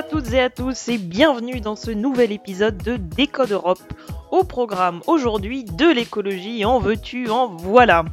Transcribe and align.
à 0.00 0.02
toutes 0.02 0.32
et 0.32 0.40
à 0.40 0.48
tous 0.48 0.88
et 0.88 0.96
bienvenue 0.96 1.60
dans 1.60 1.76
ce 1.76 1.90
nouvel 1.90 2.32
épisode 2.32 2.78
de 2.78 2.96
Décode 2.96 3.52
Europe. 3.52 3.82
Au 4.30 4.44
programme 4.44 5.02
aujourd'hui 5.06 5.62
de 5.62 5.92
l'écologie, 5.92 6.64
en 6.64 6.78
veux-tu, 6.78 7.28
en 7.28 7.48
voilà. 7.48 8.06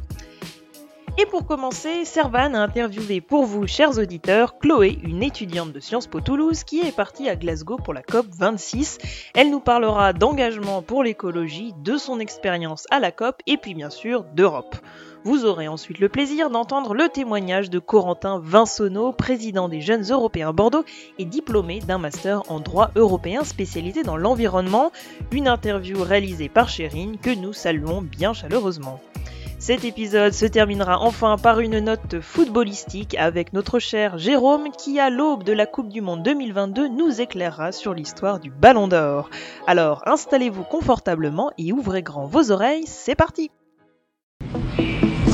Et 1.16 1.24
pour 1.24 1.46
commencer, 1.46 2.04
Servan 2.04 2.52
a 2.52 2.60
interviewé 2.60 3.22
pour 3.22 3.46
vous, 3.46 3.66
chers 3.66 3.98
auditeurs, 3.98 4.58
Chloé, 4.58 4.98
une 5.02 5.22
étudiante 5.22 5.72
de 5.72 5.80
Sciences 5.80 6.08
Po 6.08 6.20
Toulouse 6.20 6.62
qui 6.62 6.80
est 6.80 6.94
partie 6.94 7.30
à 7.30 7.36
Glasgow 7.36 7.78
pour 7.78 7.94
la 7.94 8.02
COP 8.02 8.26
26. 8.38 8.98
Elle 9.34 9.50
nous 9.50 9.60
parlera 9.60 10.12
d'engagement 10.12 10.82
pour 10.82 11.02
l'écologie, 11.02 11.72
de 11.82 11.96
son 11.96 12.20
expérience 12.20 12.84
à 12.90 13.00
la 13.00 13.12
COP 13.12 13.36
et 13.46 13.56
puis 13.56 13.72
bien 13.72 13.88
sûr 13.88 14.24
d'Europe. 14.34 14.76
Vous 15.28 15.44
aurez 15.44 15.68
ensuite 15.68 15.98
le 15.98 16.08
plaisir 16.08 16.48
d'entendre 16.48 16.94
le 16.94 17.10
témoignage 17.10 17.68
de 17.68 17.78
Corentin 17.78 18.40
Vinsonneau, 18.42 19.12
président 19.12 19.68
des 19.68 19.82
Jeunes 19.82 20.06
Européens 20.08 20.54
Bordeaux 20.54 20.86
et 21.18 21.26
diplômé 21.26 21.80
d'un 21.80 21.98
master 21.98 22.50
en 22.50 22.60
droit 22.60 22.92
européen 22.96 23.44
spécialisé 23.44 24.02
dans 24.02 24.16
l'environnement, 24.16 24.90
une 25.30 25.46
interview 25.46 26.02
réalisée 26.02 26.48
par 26.48 26.70
Chérine 26.70 27.18
que 27.18 27.28
nous 27.28 27.52
saluons 27.52 28.00
bien 28.00 28.32
chaleureusement. 28.32 29.02
Cet 29.58 29.84
épisode 29.84 30.32
se 30.32 30.46
terminera 30.46 30.98
enfin 31.02 31.36
par 31.36 31.60
une 31.60 31.78
note 31.78 32.20
footballistique 32.22 33.14
avec 33.18 33.52
notre 33.52 33.78
cher 33.78 34.16
Jérôme 34.16 34.70
qui, 34.70 34.98
à 34.98 35.10
l'aube 35.10 35.44
de 35.44 35.52
la 35.52 35.66
Coupe 35.66 35.90
du 35.90 36.00
Monde 36.00 36.22
2022, 36.22 36.88
nous 36.88 37.20
éclairera 37.20 37.72
sur 37.72 37.92
l'histoire 37.92 38.40
du 38.40 38.50
Ballon 38.50 38.88
d'Or. 38.88 39.28
Alors 39.66 40.02
installez-vous 40.06 40.64
confortablement 40.64 41.50
et 41.58 41.74
ouvrez 41.74 42.02
grand 42.02 42.24
vos 42.24 42.50
oreilles, 42.50 42.86
c'est 42.86 43.14
parti 43.14 43.50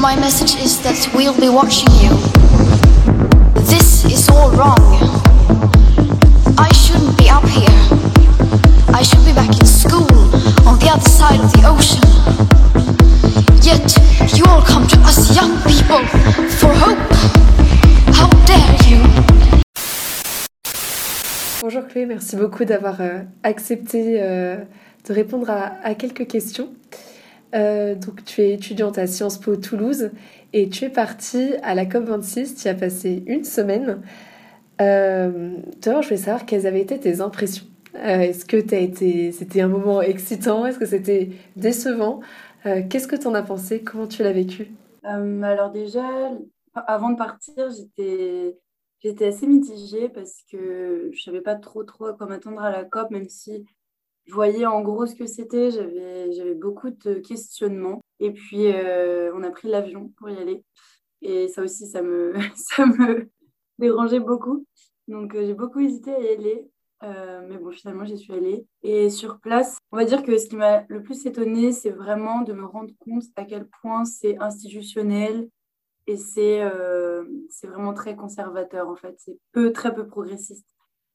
My 0.05 0.17
message 0.17 0.61
is 0.63 0.83
that 0.83 1.09
we'll 1.15 1.41
be 1.41 1.49
watching 1.49 1.89
you. 2.03 2.11
This 3.65 4.05
is 4.05 4.29
all 4.29 4.51
wrong. 4.51 4.85
I 6.59 6.71
shouldn't 6.75 7.17
be 7.17 7.31
up 7.31 7.47
here. 7.49 7.81
I 8.93 9.03
should 9.03 9.25
be 9.25 9.33
back 9.33 9.49
in 9.59 9.65
school 9.65 10.05
on 10.69 10.79
the 10.79 10.91
other 10.93 11.09
side 11.09 11.41
of 11.41 11.51
the 11.57 11.65
ocean. 11.65 12.05
Yet 13.65 13.97
you 14.37 14.45
all 14.45 14.61
come 14.61 14.87
to 14.89 14.99
us 15.09 15.35
young 15.35 15.57
people 15.65 16.05
for 16.61 16.75
hope. 16.85 17.01
How 18.13 18.29
dare 18.45 18.77
you? 18.87 19.01
Bonjour 21.63 21.89
Chloé, 21.89 22.05
merci 22.05 22.37
beaucoup 22.37 22.67
d'avoir 22.67 23.01
euh, 23.01 23.21
accepté 23.43 24.19
euh, 24.21 24.57
de 25.09 25.15
répondre 25.15 25.49
à, 25.49 25.73
à 25.83 25.95
quelques 25.95 26.27
questions. 26.27 26.69
Euh, 27.55 27.95
donc, 27.95 28.25
tu 28.25 28.43
es 28.43 28.53
étudiante 28.53 28.99
à 28.99 29.07
Sciences 29.07 29.39
Po 29.39 29.57
Toulouse 29.57 30.11
et 30.53 30.69
tu 30.69 30.85
es 30.85 30.89
partie 30.91 31.55
à 31.63 31.75
la 31.75 31.85
COP26. 31.85 32.55
Tu 32.61 32.67
y 32.67 32.69
as 32.69 32.75
passé 32.75 33.23
une 33.27 33.45
semaine. 33.45 34.03
Euh, 34.81 35.57
D'abord, 35.83 36.03
je 36.03 36.09
voulais 36.09 36.21
savoir 36.21 36.47
quelles 36.47 36.67
avaient 36.67 36.81
été 36.81 36.99
tes 36.99 37.21
impressions. 37.21 37.67
Euh, 37.97 38.21
Est-ce 38.21 38.45
que 38.45 38.57
été, 38.57 39.31
c'était 39.33 39.61
un 39.61 39.69
moment 39.69 40.03
excitant? 40.03 40.67
Est-ce 40.67 40.79
que 40.79 40.87
c'était 40.87 41.31
décevant? 41.57 42.21
Euh, 42.67 42.83
Qu'est-ce 42.89 43.07
que 43.07 43.17
tu 43.17 43.27
en 43.27 43.35
as 43.35 43.43
pensé? 43.43 43.83
Comment 43.83 44.09
tu 44.09 44.23
l'as 44.23 44.33
vécu? 44.33 44.69
Alors 45.05 45.71
déjà, 45.71 46.33
avant 46.75 47.11
de 47.11 47.17
partir, 47.17 47.69
j'étais 49.03 49.27
assez 49.27 49.47
mitigée 49.47 50.09
parce 50.09 50.43
que 50.51 51.11
je 51.13 51.23
savais 51.23 51.43
pas 51.43 51.55
trop 51.55 51.85
trop 51.85 52.07
à 52.07 52.15
quoi 52.15 52.27
m'attendre 52.27 52.63
à 52.63 52.73
la 52.73 52.85
COP, 52.85 53.11
même 53.11 53.29
si 53.29 53.65
je 54.27 54.33
voyais 54.33 54.67
en 54.67 54.81
gros 54.81 55.07
ce 55.07 55.15
que 55.15 55.27
c'était, 55.27 55.71
j'avais, 55.71 56.55
beaucoup 56.55 56.91
de 56.91 57.15
questionnements. 57.15 58.01
Et 58.21 58.33
puis, 58.33 58.67
euh, 58.73 59.33
on 59.35 59.43
a 59.43 59.51
pris 59.51 59.69
l'avion 59.69 60.09
pour 60.17 60.31
y 60.31 60.37
aller. 60.37 60.65
Et 61.23 61.49
ça 61.49 61.63
aussi, 61.63 61.87
ça 61.87 62.03
me, 62.03 62.33
ça 62.57 62.87
me 62.87 63.31
dérangeait 63.79 64.21
beaucoup. 64.21 64.67
Donc, 65.09 65.35
euh, 65.35 65.47
j'ai 65.47 65.55
beaucoup 65.55 65.81
hésité 65.81 66.15
à 66.15 66.21
y 66.21 66.29
aller. 66.29 66.71
Euh, 67.03 67.43
mais 67.47 67.59
bon, 67.59 67.71
finalement, 67.71 68.05
j'y 68.07 68.17
suis 68.17 68.33
allée. 68.33 68.67
Et 68.83 69.11
sur 69.11 69.41
place, 69.41 69.77
on 69.93 69.97
va 69.99 70.07
dire 70.07 70.23
que 70.23 70.39
ce 70.39 70.47
qui 70.47 70.57
m'a 70.57 70.85
le 70.89 71.03
plus 71.03 71.27
étonnée, 71.27 71.73
c'est 71.73 71.91
vraiment 71.91 72.41
de 72.43 72.55
me 72.55 72.65
rendre 72.65 72.95
compte 73.01 73.25
à 73.37 73.45
quel 73.45 73.69
point 73.83 74.07
c'est 74.07 74.39
institutionnel 74.41 75.49
et 76.07 76.17
c'est, 76.17 76.63
c'est 77.51 77.67
vraiment 77.67 77.95
très 77.95 78.15
conservateur, 78.15 78.89
en 78.89 78.97
fait. 78.97 79.15
C'est 79.19 79.39
peu, 79.53 79.73
très 79.73 79.95
peu 79.95 80.07
progressiste. 80.07 80.67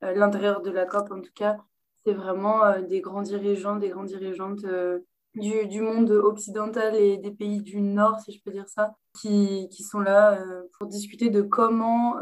L'intérieur 0.01 0.61
de 0.61 0.71
la 0.71 0.85
COP, 0.85 1.11
en 1.11 1.21
tout 1.21 1.31
cas, 1.35 1.57
c'est 2.05 2.13
vraiment 2.13 2.63
euh, 2.63 2.81
des 2.81 3.01
grands 3.01 3.21
dirigeants, 3.21 3.75
des 3.75 3.89
grandes 3.89 4.07
dirigeantes 4.07 4.63
euh, 4.65 4.99
du, 5.35 5.81
monde 5.81 6.11
occidental 6.11 6.95
et 6.95 7.17
des 7.17 7.31
pays 7.31 7.61
du 7.61 7.81
Nord, 7.81 8.19
si 8.19 8.31
je 8.31 8.41
peux 8.43 8.51
dire 8.51 8.67
ça, 8.67 8.95
qui, 9.19 9.69
qui 9.69 9.83
sont 9.83 9.99
là 9.99 10.39
euh, 10.41 10.63
pour 10.77 10.87
discuter 10.87 11.29
de 11.29 11.41
comment 11.41 12.15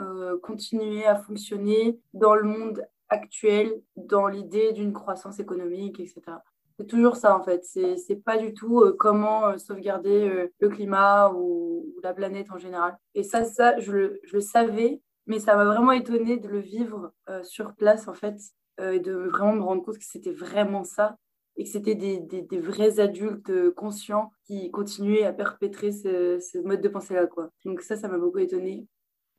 continuer 0.44 1.06
à 1.06 1.16
fonctionner 1.16 2.00
dans 2.14 2.36
le 2.36 2.44
monde 2.44 2.86
actuel, 3.10 3.82
dans 3.96 4.28
l'idée 4.28 4.74
d'une 4.74 4.94
croissance 4.94 5.40
économique, 5.40 6.00
etc. 6.00 6.22
C'est 6.78 6.86
toujours 6.86 7.16
ça 7.16 7.36
en 7.36 7.42
fait. 7.42 7.64
C'est 7.64 8.24
pas 8.24 8.38
du 8.38 8.54
tout 8.54 8.84
comment 9.00 9.58
sauvegarder 9.58 10.50
le 10.60 10.70
climat 10.70 11.32
ou, 11.34 11.96
la 12.04 12.14
planète 12.14 12.52
en 12.52 12.58
général. 12.58 12.98
Et 13.16 13.24
ça, 13.24 13.46
ça 13.46 13.80
je, 13.80 13.92
le, 13.92 14.20
je 14.24 14.36
le 14.36 14.42
savais, 14.42 15.02
mais 15.26 15.40
ça 15.40 15.56
m'a 15.56 15.66
vraiment 15.66 15.94
étonné 15.94 16.38
de 16.38 16.48
le 16.48 16.60
vivre 16.60 17.14
sur 17.44 17.74
place 17.74 18.08
en 18.08 18.14
fait 18.14 18.38
euh, 18.80 19.00
de 19.00 19.12
vraiment 19.14 19.54
me 19.54 19.64
rendre 19.64 19.84
compte 19.84 19.98
que 19.98 20.06
c'était 20.06 20.32
vraiment 20.32 20.84
ça 20.84 21.18
et 21.56 21.64
que 21.64 21.70
c'était 21.70 21.96
des, 21.96 22.20
des, 22.20 22.60
vrais 22.60 23.00
adultes 23.00 23.50
euh, 23.50 23.72
conscients 23.72 24.32
qui 24.46 24.70
continuaient 24.70 25.24
à 25.24 25.34
perpétrer 25.34 25.92
ce, 25.92 26.62
mode 26.64 26.82
de 26.82 26.90
pensée-là. 26.90 27.26
Quoi. 27.26 27.50
Donc 27.66 27.82
ça, 27.82 27.96
ça 27.96 28.08
m'a 28.08 28.20
beaucoup 28.20 28.38
étonnée. 28.38 28.86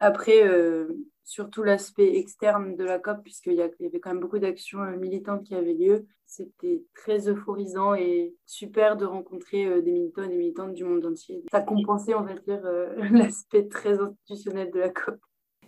Après, 0.00 0.44
euh, 0.44 0.88
surtout 1.22 1.62
l'aspect 1.62 2.16
externe 2.16 2.74
de 2.74 2.84
la 2.84 2.98
COP, 2.98 3.22
puisqu'il 3.22 3.52
y, 3.52 3.56
y, 3.56 3.86
avait 3.86 4.00
quand 4.00 4.10
même 4.10 4.20
beaucoup 4.20 4.40
d'actions 4.40 4.84
militantes 4.96 5.44
qui 5.44 5.54
avaient 5.54 5.74
lieu, 5.74 6.06
c'était 6.26 6.82
très 6.94 7.28
euphorisant 7.28 7.94
et 7.94 8.34
super 8.44 8.96
de 8.96 9.04
rencontrer 9.04 9.80
des 9.82 9.92
militants 9.92 10.24
et 10.24 10.28
des 10.28 10.36
militantes 10.36 10.74
du 10.74 10.84
monde 10.84 11.06
entier. 11.06 11.44
Ça 11.50 11.60
compensait, 11.60 12.14
on 12.14 12.22
va 12.22 12.34
dire, 12.34 12.62
l'aspect 13.12 13.68
très 13.68 14.00
institutionnel 14.00 14.70
de 14.72 14.80
la 14.80 14.90
COP. 14.90 15.18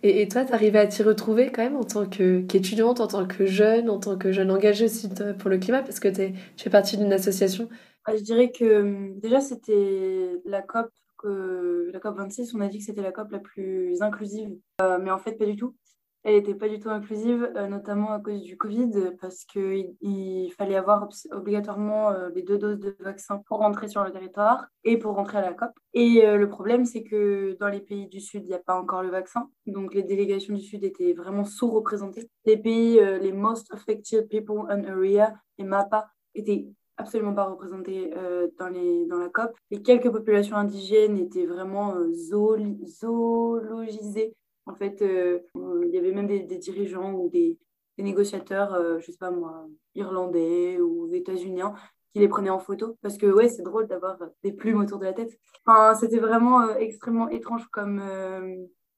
Et, 0.03 0.27
toi, 0.27 0.45
tu 0.45 0.53
arrivais 0.53 0.79
à 0.79 0.87
t'y 0.87 1.03
retrouver 1.03 1.51
quand 1.51 1.61
même 1.61 1.75
en 1.75 1.83
tant 1.83 2.07
qu'étudiante, 2.07 2.97
qu 2.97 3.03
en 3.03 3.07
tant 3.07 3.27
que 3.27 3.45
jeune, 3.45 3.89
en 3.89 3.99
tant 3.99 4.17
que 4.17 4.31
jeune 4.31 4.49
engagée 4.49 4.85
aussi 4.85 5.09
pour 5.37 5.49
le 5.49 5.59
climat, 5.59 5.83
parce 5.83 5.99
que 5.99 6.07
es, 6.07 6.33
tu 6.57 6.63
fais 6.63 6.69
partie 6.69 6.97
d'une 6.97 7.13
association? 7.13 7.69
Ah, 8.05 8.15
Je 8.15 8.23
dirais 8.23 8.51
que 8.51 9.11
déjà, 9.19 9.41
c'était 9.41 10.31
la 10.45 10.63
COP, 10.63 10.89
que, 11.19 11.89
la 11.93 11.99
COP 11.99 12.17
26, 12.17 12.55
on 12.55 12.61
a 12.61 12.67
dit 12.67 12.79
que 12.79 12.85
c'était 12.85 13.03
la 13.03 13.11
COP 13.11 13.31
la 13.31 13.39
plus 13.39 14.01
inclusive, 14.01 14.49
euh, 14.81 14.97
mais 14.99 15.11
en 15.11 15.19
fait, 15.19 15.33
pas 15.33 15.45
du 15.45 15.55
tout. 15.55 15.75
Elle 16.23 16.35
n'était 16.35 16.53
pas 16.53 16.69
du 16.69 16.79
tout 16.79 16.89
inclusive, 16.89 17.51
euh, 17.55 17.67
notamment 17.67 18.11
à 18.11 18.19
cause 18.19 18.43
du 18.43 18.55
Covid, 18.55 18.91
parce 19.19 19.43
qu'il 19.43 19.95
il 20.01 20.53
fallait 20.55 20.75
avoir 20.75 21.09
obligatoirement 21.31 22.11
euh, 22.11 22.29
les 22.35 22.43
deux 22.43 22.59
doses 22.59 22.79
de 22.79 22.95
vaccin 22.99 23.39
pour 23.47 23.57
rentrer 23.57 23.87
sur 23.87 24.03
le 24.03 24.11
territoire 24.11 24.67
et 24.83 24.97
pour 24.97 25.15
rentrer 25.15 25.39
à 25.39 25.41
la 25.41 25.53
COP. 25.53 25.71
Et 25.93 26.23
euh, 26.23 26.37
le 26.37 26.47
problème, 26.47 26.85
c'est 26.85 27.03
que 27.03 27.57
dans 27.59 27.69
les 27.69 27.79
pays 27.79 28.07
du 28.07 28.19
Sud, 28.19 28.43
il 28.43 28.49
n'y 28.49 28.53
a 28.53 28.59
pas 28.59 28.79
encore 28.79 29.01
le 29.01 29.09
vaccin. 29.09 29.49
Donc 29.65 29.95
les 29.95 30.03
délégations 30.03 30.53
du 30.53 30.61
Sud 30.61 30.83
étaient 30.83 31.13
vraiment 31.13 31.43
sous-représentées. 31.43 32.29
Les 32.45 32.57
pays, 32.57 32.99
les 33.19 33.31
Most 33.31 33.73
Affected 33.73 34.29
People 34.29 34.65
in 34.69 34.83
Area, 34.83 35.33
les 35.57 35.65
MAPA, 35.65 36.07
étaient 36.35 36.67
absolument 36.97 37.33
pas 37.33 37.45
représentés 37.45 38.13
dans, 38.59 38.67
les, 38.67 39.07
dans 39.07 39.17
la 39.17 39.29
COP. 39.29 39.55
Les 39.71 39.81
quelques 39.81 40.11
populations 40.11 40.55
indigènes 40.55 41.17
étaient 41.17 41.47
vraiment 41.47 41.95
zoologisées 42.13 44.35
en 44.65 44.75
fait, 44.75 45.01
euh, 45.01 45.39
il 45.55 45.89
y 45.93 45.97
avait 45.97 46.11
même 46.11 46.27
des, 46.27 46.57
dirigeants 46.57 47.13
ou 47.13 47.29
des, 47.29 47.57
négociateurs, 47.97 48.73
euh, 48.73 48.97
je 48.99 49.11
sais 49.11 49.17
pas 49.19 49.29
moi, 49.29 49.67
irlandais 49.93 50.79
ou 50.79 51.13
états-uniens, 51.13 51.75
qui 52.11 52.19
les 52.19 52.27
prenaient 52.27 52.49
en 52.49 52.57
photo. 52.57 52.97
Parce 53.03 53.17
que, 53.17 53.27
ouais, 53.27 53.47
c'est 53.47 53.61
drôle 53.61 53.87
d'avoir 53.87 54.17
des 54.43 54.53
plumes 54.53 54.79
autour 54.79 54.97
de 54.97 55.05
la 55.05 55.13
tête. 55.13 55.37
Enfin, 55.65 55.93
c'était 55.93 56.17
vraiment 56.17 56.61
euh, 56.61 56.75
extrêmement 56.77 57.29
étrange 57.29 57.67
comme, 57.67 58.01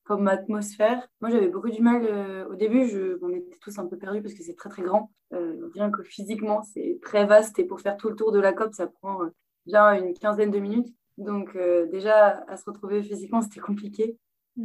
comme 0.05 0.27
atmosphère. 0.29 1.05
Moi, 1.19 1.31
j'avais 1.31 1.49
beaucoup 1.49 1.69
du 1.69 1.81
mal. 1.81 2.47
au 2.49 2.55
début, 2.55 2.87
je, 2.87 3.17
on 3.21 3.33
était 3.33 3.57
tous 3.61 3.77
un 3.77 3.87
peu 3.87 3.97
perdus 3.97 4.21
parce 4.21 4.35
que 4.35 4.43
c'est 4.43 4.55
très, 4.55 4.69
très 4.69 4.83
grand. 4.83 5.11
rien 5.31 5.91
que 5.91 6.03
physiquement, 6.03 6.63
c'est 6.63 6.99
très 7.01 7.25
vaste. 7.25 7.59
Et 7.59 7.65
pour 7.65 7.81
faire 7.81 7.97
tout 7.97 8.09
le 8.09 8.15
tour 8.15 8.31
de 8.31 8.39
la 8.39 8.53
COP, 8.53 8.73
ça 8.73 8.87
prend 8.87 9.19
déjà 9.65 9.97
une 9.97 10.13
quinzaine 10.13 10.51
de 10.51 10.59
minutes. 10.59 10.93
Donc, 11.17 11.57
déjà, 11.91 12.45
à 12.47 12.55
se 12.55 12.63
retrouver 12.65 13.03
physiquement, 13.03 13.41
c'était 13.41 13.59
compliqué. 13.59 14.17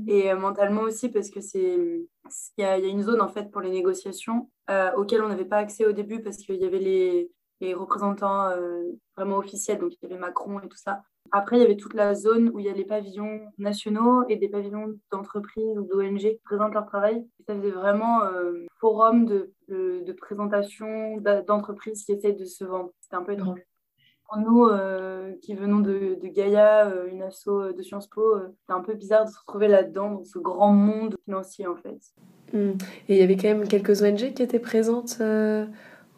Et 0.06 0.30
euh, 0.30 0.36
mentalement 0.36 0.82
aussi, 0.82 1.08
parce 1.08 1.30
que 1.30 1.40
c'est 1.40 1.78
il 2.58 2.62
y, 2.62 2.64
a, 2.64 2.78
une 2.78 3.02
zone 3.02 3.22
en 3.22 3.28
fait 3.28 3.50
pour 3.50 3.60
les 3.60 3.70
négociations 3.70 4.50
euh, 4.68 4.92
auxquelles 4.96 5.22
on 5.22 5.28
n'avait 5.28 5.46
pas 5.46 5.56
accès 5.56 5.86
au 5.86 5.92
début 5.92 6.22
parce 6.22 6.36
qu'il 6.36 6.56
y 6.56 6.64
avait 6.64 6.78
les, 6.78 7.30
les 7.60 7.74
représentants 7.74 8.48
euh, 8.50 8.82
vraiment 9.16 9.38
officiels, 9.38 9.78
donc 9.78 9.92
il 9.94 9.98
y 10.02 10.06
avait 10.06 10.20
Macron 10.20 10.60
et 10.60 10.68
tout 10.68 10.76
ça. 10.76 11.02
Après, 11.30 11.56
il 11.56 11.60
y 11.60 11.64
avait 11.64 11.76
toute 11.76 11.94
la 11.94 12.14
zone 12.14 12.50
où 12.54 12.58
il 12.58 12.66
y 12.66 12.70
a 12.70 12.72
les 12.72 12.86
pavillons 12.86 13.40
nationaux 13.58 14.24
et 14.28 14.36
des 14.36 14.48
pavillons 14.48 14.98
d'entreprises 15.12 15.78
ou 15.78 15.82
d'ONG 15.82 16.18
qui 16.18 16.40
présentent 16.44 16.72
leur 16.72 16.86
travail. 16.86 17.26
Ça 17.46 17.54
faisait 17.54 17.70
vraiment 17.70 18.24
euh, 18.24 18.64
forum 18.80 19.26
de, 19.26 19.52
de, 19.68 20.02
de 20.06 20.12
présentation 20.12 21.18
d'entreprises 21.18 22.04
qui 22.04 22.12
essayent 22.12 22.36
de 22.36 22.46
se 22.46 22.64
vendre. 22.64 22.92
C'était 23.00 23.16
un 23.16 23.22
peu 23.22 23.32
étrange. 23.32 23.60
Pour 24.28 24.38
nous 24.38 24.66
euh, 24.66 25.32
qui 25.42 25.54
venons 25.54 25.80
de, 25.80 26.18
de 26.20 26.28
Gaïa, 26.28 26.86
euh, 26.88 27.08
une 27.10 27.22
asso 27.22 27.72
de 27.74 27.82
Sciences 27.82 28.08
Po, 28.08 28.20
euh, 28.20 28.48
c'est 28.66 28.74
un 28.74 28.82
peu 28.82 28.94
bizarre 28.94 29.24
de 29.24 29.30
se 29.30 29.38
retrouver 29.38 29.68
là-dedans, 29.68 30.10
dans 30.10 30.24
ce 30.24 30.38
grand 30.38 30.72
monde 30.72 31.16
financier 31.24 31.66
en 31.66 31.76
fait. 31.76 31.98
Hmm. 32.52 32.72
Et 33.08 33.14
il 33.14 33.16
y 33.16 33.22
avait 33.22 33.36
quand 33.36 33.48
même 33.48 33.66
quelques 33.66 34.02
ONG 34.02 34.34
qui 34.34 34.42
étaient 34.42 34.58
présentes 34.58 35.20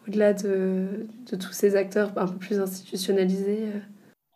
au-delà 0.07 0.33
de, 0.33 1.07
de, 1.31 1.35
tous 1.35 1.53
ces 1.53 1.75
acteurs 1.75 2.11
un 2.17 2.27
peu 2.27 2.37
plus 2.37 2.59
institutionnalisés. 2.59 3.71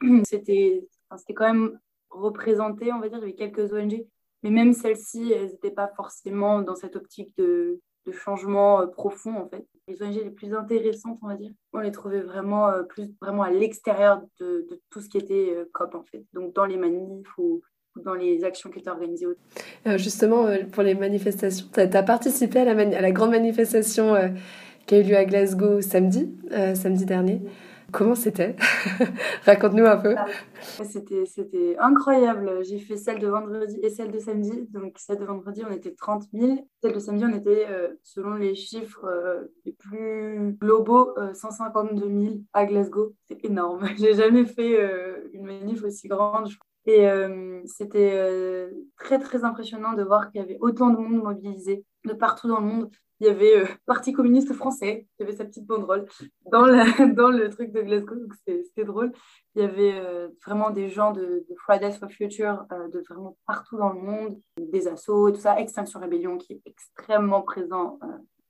C'était 0.24 0.88
enfin, 1.10 1.22
quand 1.36 1.54
même 1.54 1.80
représenté, 2.10 2.94
on 2.94 3.00
va 3.00 3.10
dire, 3.10 3.18
il 3.18 3.22
y 3.22 3.24
avait 3.26 3.34
quelques 3.34 3.74
ONG, 3.74 4.06
mais 4.44 4.52
même 4.52 4.74
celles-ci, 4.74 5.34
elles 5.34 5.52
n'étaient 5.52 5.72
pas 5.72 5.92
forcément 5.98 6.62
dans 6.62 6.76
cette 6.76 6.96
optique 6.96 7.36
de, 7.38 7.82
de 8.06 8.12
changement 8.12 8.88
profond 8.88 9.36
en 9.36 9.48
fait 9.48 9.66
les 9.88 10.02
ONG 10.02 10.16
les 10.16 10.32
plus 10.32 10.54
intéressantes, 10.54 11.20
on 11.22 11.28
va 11.28 11.36
dire, 11.36 11.52
on 11.74 11.80
les 11.80 11.92
trouvait 11.92 12.22
vraiment 12.22 12.70
euh, 12.70 12.84
plus 12.84 13.12
vraiment 13.22 13.44
à 13.44 13.52
l'extérieur 13.52 14.22
de, 14.40 14.68
tout 14.90 15.02
ce 15.02 15.10
qui 15.10 15.18
était 15.18 15.54
euh, 15.56 15.70
COP 15.74 15.96
en 15.96 16.04
fait. 16.04 16.24
Donc 16.34 16.54
dans 16.54 16.66
les 16.66 16.78
manifs 16.78 17.38
ou, 17.38 17.62
dans 18.04 18.16
les 18.16 18.44
actions 18.44 18.70
qui 18.70 18.80
étaient 18.80 18.90
organisées. 18.90 19.28
Euh, 19.88 19.98
justement, 19.98 20.48
pour 20.72 20.84
les 20.84 20.96
manifestations, 20.96 21.68
tu 21.72 21.80
as, 21.80 22.04
participé 22.04 22.60
à 22.60 22.74
la 22.74 23.12
grande 23.12 23.32
manifestation 23.32 24.16
qui 24.86 24.96
a 24.96 25.00
eu 25.00 25.04
lieu 25.04 25.16
à 25.16 25.24
Glasgow 25.24 25.82
samedi, 25.82 26.30
samedi 26.74 27.06
dernier. 27.06 27.42
Comment 27.92 28.16
c'était? 28.16 28.56
Raconte-nous 29.46 29.86
un 29.86 29.98
peu. 29.98 30.16
C'était, 30.62 31.26
c'était 31.26 31.78
incroyable. 31.80 32.64
J'ai 32.64 32.80
fait 32.80 32.98
celle 32.98 33.20
de 33.20 33.28
vendredi 33.28 33.80
et 33.84 33.90
celle 33.90 34.12
de 34.12 34.20
samedi. 34.20 34.68
Donc, 34.72 34.98
celle 34.98 35.20
de 35.20 35.26
vendredi, 35.26 35.64
on 35.68 35.72
était 35.72 35.94
30 35.94 36.26
000. 36.34 36.68
Celle 36.82 36.94
de 36.94 37.00
samedi, 37.00 37.24
on 37.26 37.34
était, 37.34 37.68
euh, 37.70 37.90
selon 38.04 38.36
les 38.36 38.56
chiffres 38.56 39.06
euh, 39.06 39.44
les 39.66 39.74
plus 39.74 40.58
globaux, 40.60 41.14
152 41.34 42.06
euh, 42.06 42.22
000 42.22 42.36
à 42.54 42.66
Glasgow. 42.66 43.16
C'est 43.28 43.44
énorme. 43.46 43.88
J'ai 43.98 44.16
jamais 44.16 44.46
fait 44.46 44.80
une 45.34 45.46
manif 45.46 45.84
aussi 45.84 46.08
grande. 46.08 46.50
Et 46.88 47.08
c'était 47.66 48.70
très, 48.98 49.18
très 49.18 49.44
impressionnant 49.44 49.94
de 49.94 50.04
voir 50.04 50.30
qu'il 50.30 50.40
y 50.40 50.44
avait 50.44 50.58
autant 50.60 50.92
de 50.92 50.98
monde 50.98 51.24
mobilisé 51.24 51.84
de 52.06 52.14
partout 52.14 52.48
dans 52.48 52.60
le 52.60 52.66
monde 52.66 52.92
il 53.20 53.28
y 53.28 53.30
avait 53.30 53.58
euh, 53.58 53.66
Parti 53.86 54.14
communiste 54.14 54.54
français, 54.54 55.08
il 55.18 55.24
y 55.24 55.28
avait 55.28 55.38
sa 55.38 55.46
petite 55.46 55.66
banderole 55.66 56.06
dans, 56.52 56.66
dans 57.16 57.30
le 57.30 57.50
truc 57.50 57.72
de 57.72 57.82
Glasgow, 57.82 58.16
donc 58.16 58.34
c'était 58.46 58.86
drôle. 58.86 59.12
Il 59.56 59.62
y 59.62 59.66
avait 59.66 59.94
euh, 60.00 60.30
vraiment 60.46 60.70
des 60.70 60.90
gens 60.90 61.12
de, 61.12 61.46
Fridays 61.58 61.94
for 61.94 62.10
Future, 62.10 62.66
euh, 62.72 62.88
de 62.90 63.04
vraiment 63.08 63.38
partout 63.48 63.78
dans 63.78 63.94
le 63.94 64.02
monde, 64.02 64.40
des 64.60 64.88
assos 64.88 65.30
et 65.30 65.34
tout 65.34 65.40
ça, 65.40 65.60
Extinction 65.60 66.00
Rébellion 66.00 66.38
qui 66.38 66.54
est 66.54 66.62
extrêmement 66.66 67.42
présent 67.42 68.00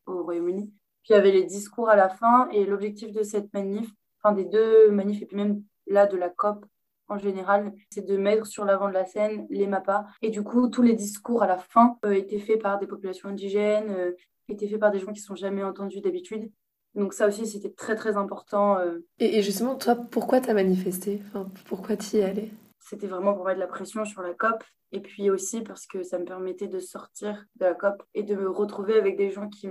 au 0.05 0.23
Royaume-Uni. 0.23 0.71
Puis 1.03 1.13
il 1.13 1.13
y 1.13 1.15
avait 1.15 1.31
les 1.31 1.43
discours 1.43 1.89
à 1.89 1.95
la 1.95 2.09
fin 2.09 2.49
et 2.49 2.65
l'objectif 2.65 3.11
de 3.11 3.21
cette 3.21 3.53
manif, 3.53 3.87
enfin 4.21 4.33
des 4.33 4.45
deux 4.45 4.89
manifs 4.89 5.21
et 5.21 5.25
puis 5.27 5.37
même 5.37 5.61
là 5.85 6.07
de 6.07 6.17
la 6.17 6.29
COP, 6.29 6.65
en 7.07 7.17
général, 7.17 7.73
c'est 7.89 8.05
de 8.05 8.17
mettre 8.17 8.45
sur 8.45 8.65
l'avant 8.65 8.87
de 8.87 8.93
la 8.93 9.05
scène 9.05 9.45
les 9.49 9.67
MAPA. 9.67 10.05
Et 10.21 10.29
du 10.29 10.43
coup, 10.43 10.69
tous 10.69 10.81
les 10.81 10.93
discours 10.93 11.43
à 11.43 11.47
la 11.47 11.57
fin 11.57 11.97
étaient 12.11 12.39
faits 12.39 12.61
par 12.61 12.79
des 12.79 12.87
populations 12.87 13.29
indigènes, 13.29 14.13
été 14.49 14.67
fait 14.67 14.77
par 14.77 14.91
des 14.91 14.99
gens 14.99 15.11
qui 15.11 15.21
ne 15.21 15.25
sont 15.25 15.35
jamais 15.35 15.63
entendus 15.63 16.01
d'habitude. 16.01 16.51
Donc 16.95 17.13
ça 17.13 17.27
aussi, 17.27 17.45
c'était 17.45 17.71
très 17.71 17.95
très 17.95 18.15
important. 18.15 18.77
Euh. 18.79 18.99
Et, 19.19 19.41
justement, 19.41 19.75
toi, 19.75 19.95
pourquoi 19.95 20.39
tu 20.39 20.49
as 20.49 20.53
manifesté? 20.53 21.21
Enfin, 21.27 21.49
Pourquoi 21.65 21.97
tu 21.97 22.17
y 22.17 22.21
allais 22.21 22.49
C'était 22.79 23.07
vraiment 23.07 23.33
pour 23.33 23.45
mettre 23.45 23.57
de 23.57 23.61
la 23.61 23.67
pression 23.67 24.05
sur 24.05 24.21
la 24.21 24.33
COP. 24.33 24.63
Et 24.95 25.01
puis 25.01 25.29
aussi 25.29 25.61
parce 25.61 25.87
que 25.87 26.03
ça 26.03 26.17
me 26.17 26.25
permettait 26.25 26.67
de 26.67 26.79
sortir 26.79 27.45
de 27.57 27.65
la 27.65 27.73
COP 27.73 28.01
et 28.13 28.23
de 28.23 28.33
me 28.35 28.49
retrouver 28.49 28.93
avec 28.95 29.17
des 29.17 29.29
gens 29.29 29.49
qui, 29.49 29.67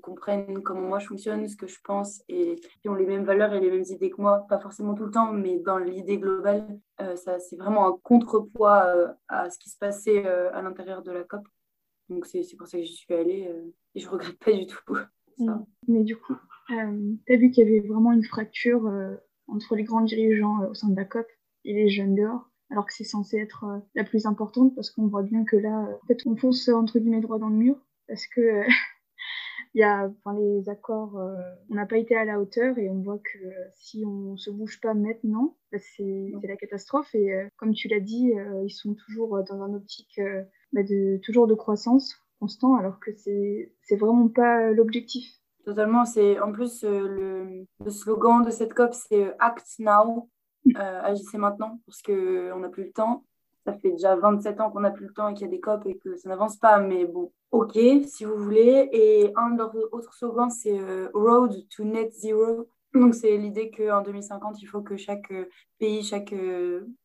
comprennent 0.00 0.62
comment 0.62 0.82
moi 0.82 0.98
je 1.00 1.06
fonctionne, 1.06 1.48
ce 1.48 1.56
que 1.56 1.66
je 1.66 1.78
pense 1.82 2.22
et 2.28 2.56
qui 2.80 2.88
ont 2.88 2.94
les 2.94 3.06
mêmes 3.06 3.24
valeurs 3.24 3.52
et 3.54 3.60
les 3.60 3.70
mêmes 3.70 3.84
idées 3.88 4.10
que 4.10 4.20
moi. 4.20 4.46
Pas 4.48 4.60
forcément 4.60 4.94
tout 4.94 5.04
le 5.04 5.10
temps, 5.10 5.32
mais 5.32 5.58
dans 5.58 5.78
l'idée 5.78 6.18
globale, 6.18 6.78
euh, 7.00 7.16
ça 7.16 7.38
c'est 7.40 7.56
vraiment 7.56 7.88
un 7.88 7.98
contrepoids 8.02 8.84
euh, 8.86 9.08
à 9.26 9.50
ce 9.50 9.58
qui 9.58 9.68
se 9.68 9.78
passait 9.78 10.24
à 10.26 10.62
l'intérieur 10.62 11.02
de 11.02 11.10
la 11.10 11.24
COP. 11.24 11.46
Donc 12.08 12.26
c'est 12.26 12.56
pour 12.56 12.66
ça 12.66 12.78
que 12.78 12.84
j'y 12.84 12.94
suis 12.94 13.14
allée 13.14 13.48
euh, 13.48 13.74
et 13.94 14.00
je 14.00 14.08
regrette 14.08 14.38
pas 14.38 14.52
du 14.52 14.66
tout. 14.66 14.78
Mm. 15.40 15.64
Mais 15.86 16.02
du 16.02 16.16
coup, 16.16 16.34
euh, 16.72 17.14
tu 17.24 17.32
as 17.32 17.36
vu 17.36 17.52
qu'il 17.52 17.64
y 17.64 17.68
avait 17.68 17.86
vraiment 17.86 18.10
une 18.10 18.24
fracture 18.24 18.84
euh, 18.88 19.14
entre 19.46 19.76
les 19.76 19.84
grands 19.84 20.00
dirigeants 20.00 20.64
au 20.68 20.74
sein 20.74 20.88
de 20.88 20.96
la 20.96 21.04
COP 21.04 21.28
et 21.64 21.74
les 21.74 21.88
jeunes 21.88 22.16
dehors, 22.16 22.50
alors 22.70 22.86
que 22.86 22.92
c'est 22.92 23.04
censé 23.04 23.38
être 23.38 23.64
la 23.94 24.04
plus 24.04 24.26
importante 24.26 24.74
parce 24.74 24.90
qu'on 24.90 25.06
voit 25.06 25.22
bien 25.22 25.44
que 25.44 25.56
là, 25.56 25.88
en 26.02 26.06
fait, 26.06 26.18
on 26.26 26.36
fonce 26.36 26.68
entre 26.68 26.98
guillemets 26.98 27.20
droit 27.20 27.38
dans 27.38 27.48
le 27.48 27.56
mur 27.56 27.76
parce 28.06 28.26
que 28.26 28.62
il 29.74 29.80
y 29.80 29.82
a 29.82 30.10
enfin, 30.18 30.38
les 30.38 30.68
accords, 30.68 31.18
on 31.70 31.74
n'a 31.74 31.86
pas 31.86 31.98
été 31.98 32.16
à 32.16 32.24
la 32.24 32.40
hauteur 32.40 32.78
et 32.78 32.90
on 32.90 33.00
voit 33.00 33.18
que 33.18 33.38
si 33.74 34.04
on 34.04 34.36
se 34.36 34.50
bouge 34.50 34.80
pas 34.80 34.94
maintenant, 34.94 35.56
bah, 35.72 35.78
c'est 35.78 36.32
la 36.42 36.56
catastrophe. 36.56 37.14
Et 37.14 37.48
comme 37.56 37.74
tu 37.74 37.88
l'as 37.88 38.00
dit, 38.00 38.32
ils 38.64 38.70
sont 38.70 38.94
toujours 38.94 39.42
dans 39.44 39.62
un 39.62 39.74
optique 39.74 40.20
bah, 40.72 40.82
de, 40.82 41.18
toujours 41.22 41.46
de 41.46 41.54
croissance 41.54 42.14
constant, 42.38 42.76
alors 42.76 43.00
que 43.00 43.10
c'est 43.16 43.96
vraiment 43.96 44.28
pas 44.28 44.70
l'objectif. 44.70 45.24
Totalement, 45.64 46.04
c'est 46.04 46.40
en 46.40 46.52
plus 46.52 46.84
euh, 46.84 47.08
le, 47.08 47.66
le, 47.84 47.90
slogan 47.90 48.42
de 48.42 48.50
cette 48.50 48.72
COP, 48.72 48.94
c'est 48.94 49.26
euh, 49.26 49.34
Act 49.38 49.66
Now, 49.78 50.30
euh, 50.76 51.00
agissez 51.02 51.38
maintenant, 51.38 51.80
parce 51.86 52.02
qu'on 52.02 52.58
n'a 52.58 52.68
plus 52.68 52.84
le 52.84 52.92
temps. 52.92 53.24
Ça 53.64 53.74
fait 53.74 53.90
déjà 53.90 54.16
27 54.16 54.60
ans 54.60 54.70
qu'on 54.70 54.80
n'a 54.80 54.90
plus 54.90 55.06
le 55.06 55.12
temps 55.12 55.28
et 55.28 55.34
qu'il 55.34 55.46
y 55.46 55.48
a 55.48 55.50
des 55.50 55.60
COP 55.60 55.86
et 55.86 55.98
que 55.98 56.16
ça 56.16 56.28
n'avance 56.28 56.56
pas, 56.56 56.78
mais 56.80 57.04
bon, 57.04 57.32
ok, 57.50 57.78
si 58.06 58.24
vous 58.24 58.36
voulez. 58.36 58.88
Et 58.92 59.32
un 59.36 59.50
de 59.50 59.58
leurs 59.58 59.74
autres 59.92 60.14
c'est 60.50 60.80
Road 61.12 61.54
to 61.68 61.84
Net 61.84 62.12
Zero. 62.14 62.66
Donc, 62.94 63.14
c'est 63.14 63.36
l'idée 63.36 63.70
qu'en 63.70 64.00
2050, 64.00 64.62
il 64.62 64.66
faut 64.66 64.80
que 64.80 64.96
chaque 64.96 65.30
pays, 65.78 66.02
chaque 66.02 66.34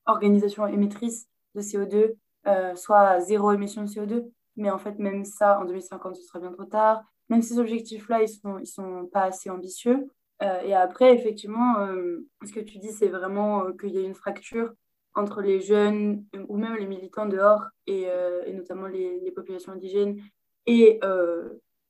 organisation 0.05 0.65
émettrice 0.67 1.27
de 1.55 1.61
CO2 1.61 2.15
euh, 2.45 2.75
soit 2.75 3.21
zéro 3.21 3.51
émission 3.51 3.83
de 3.83 3.87
CO2. 3.87 4.25
Mais 4.57 4.69
en 4.69 4.77
fait, 4.77 4.99
même 4.99 5.25
ça, 5.25 5.59
en 5.59 5.65
2050, 5.65 6.15
ce 6.15 6.23
sera 6.23 6.39
bien 6.39 6.51
trop 6.51 6.65
tard. 6.65 7.03
Même 7.29 7.41
ces 7.41 7.57
objectifs-là, 7.57 8.21
ils 8.21 8.29
ne 8.43 8.59
ils 8.59 8.67
sont 8.67 9.09
pas 9.11 9.23
assez 9.23 9.49
ambitieux. 9.49 10.09
Euh, 10.41 10.61
et 10.61 10.73
après, 10.73 11.13
effectivement, 11.13 11.79
euh, 11.79 12.27
ce 12.43 12.51
que 12.51 12.59
tu 12.59 12.79
dis, 12.79 12.91
c'est 12.91 13.07
vraiment 13.07 13.71
qu'il 13.73 13.91
y 13.91 13.97
a 13.97 14.01
une 14.01 14.15
fracture 14.15 14.73
entre 15.15 15.41
les 15.41 15.61
jeunes 15.61 16.25
ou 16.47 16.57
même 16.57 16.75
les 16.75 16.87
militants 16.87 17.27
dehors 17.27 17.65
et, 17.85 18.07
et 18.47 18.53
notamment 18.53 18.87
les, 18.87 19.19
les, 19.19 19.31
populations 19.31 19.71
indigènes. 19.71 20.19
Et 20.65 20.99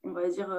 on 0.03 0.11
va 0.11 0.27
dire 0.27 0.53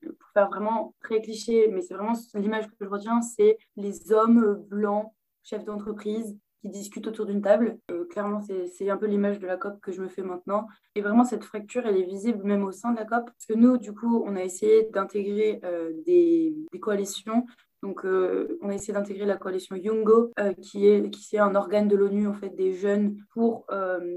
pour 0.00 0.30
faire 0.32 0.48
vraiment 0.48 0.94
très 1.00 1.20
cliché 1.20 1.66
mais 1.66 1.80
c'est 1.80 1.94
vraiment 1.94 2.12
l'image 2.34 2.68
que 2.68 2.84
je 2.84 2.88
retiens 2.88 3.20
c'est 3.20 3.58
les 3.74 4.12
hommes 4.12 4.64
blancs 4.68 5.12
chefs 5.42 5.64
d'entreprise 5.64 6.38
qui 6.60 6.68
discutent 6.68 7.06
autour 7.06 7.26
d'une 7.26 7.42
table. 7.42 7.78
Euh, 7.90 8.04
clairement, 8.06 8.40
c'est 8.40 8.90
un 8.90 8.96
peu 8.96 9.06
l'image 9.06 9.38
de 9.38 9.46
la 9.46 9.56
COP 9.56 9.80
que 9.80 9.92
je 9.92 10.02
me 10.02 10.08
fais 10.08 10.22
maintenant. 10.22 10.66
Et 10.94 11.00
vraiment, 11.00 11.24
cette 11.24 11.44
fracture, 11.44 11.86
elle 11.86 11.96
est 11.96 12.06
visible 12.06 12.42
même 12.44 12.64
au 12.64 12.72
sein 12.72 12.92
de 12.92 12.96
la 12.96 13.04
COP. 13.04 13.26
Parce 13.26 13.46
que 13.48 13.54
nous, 13.54 13.78
du 13.78 13.92
coup, 13.92 14.24
on 14.26 14.36
a 14.36 14.42
essayé 14.42 14.88
d'intégrer 14.92 15.60
euh, 15.64 15.92
des, 16.04 16.54
coalitions. 16.80 17.46
Donc, 17.82 18.04
euh, 18.04 18.58
on 18.62 18.70
a 18.70 18.74
essayé 18.74 18.92
d'intégrer 18.92 19.26
la 19.26 19.36
coalition 19.36 19.76
Yungo, 19.76 20.32
qui 20.62 20.86
est 20.88 21.10
qui 21.10 21.38
un 21.38 21.54
organe 21.54 21.88
de 21.88 21.96
l'ONU 21.96 22.26
en 22.26 22.34
fait 22.34 22.50
des 22.50 22.72
jeunes 22.72 23.16
pour 23.32 23.66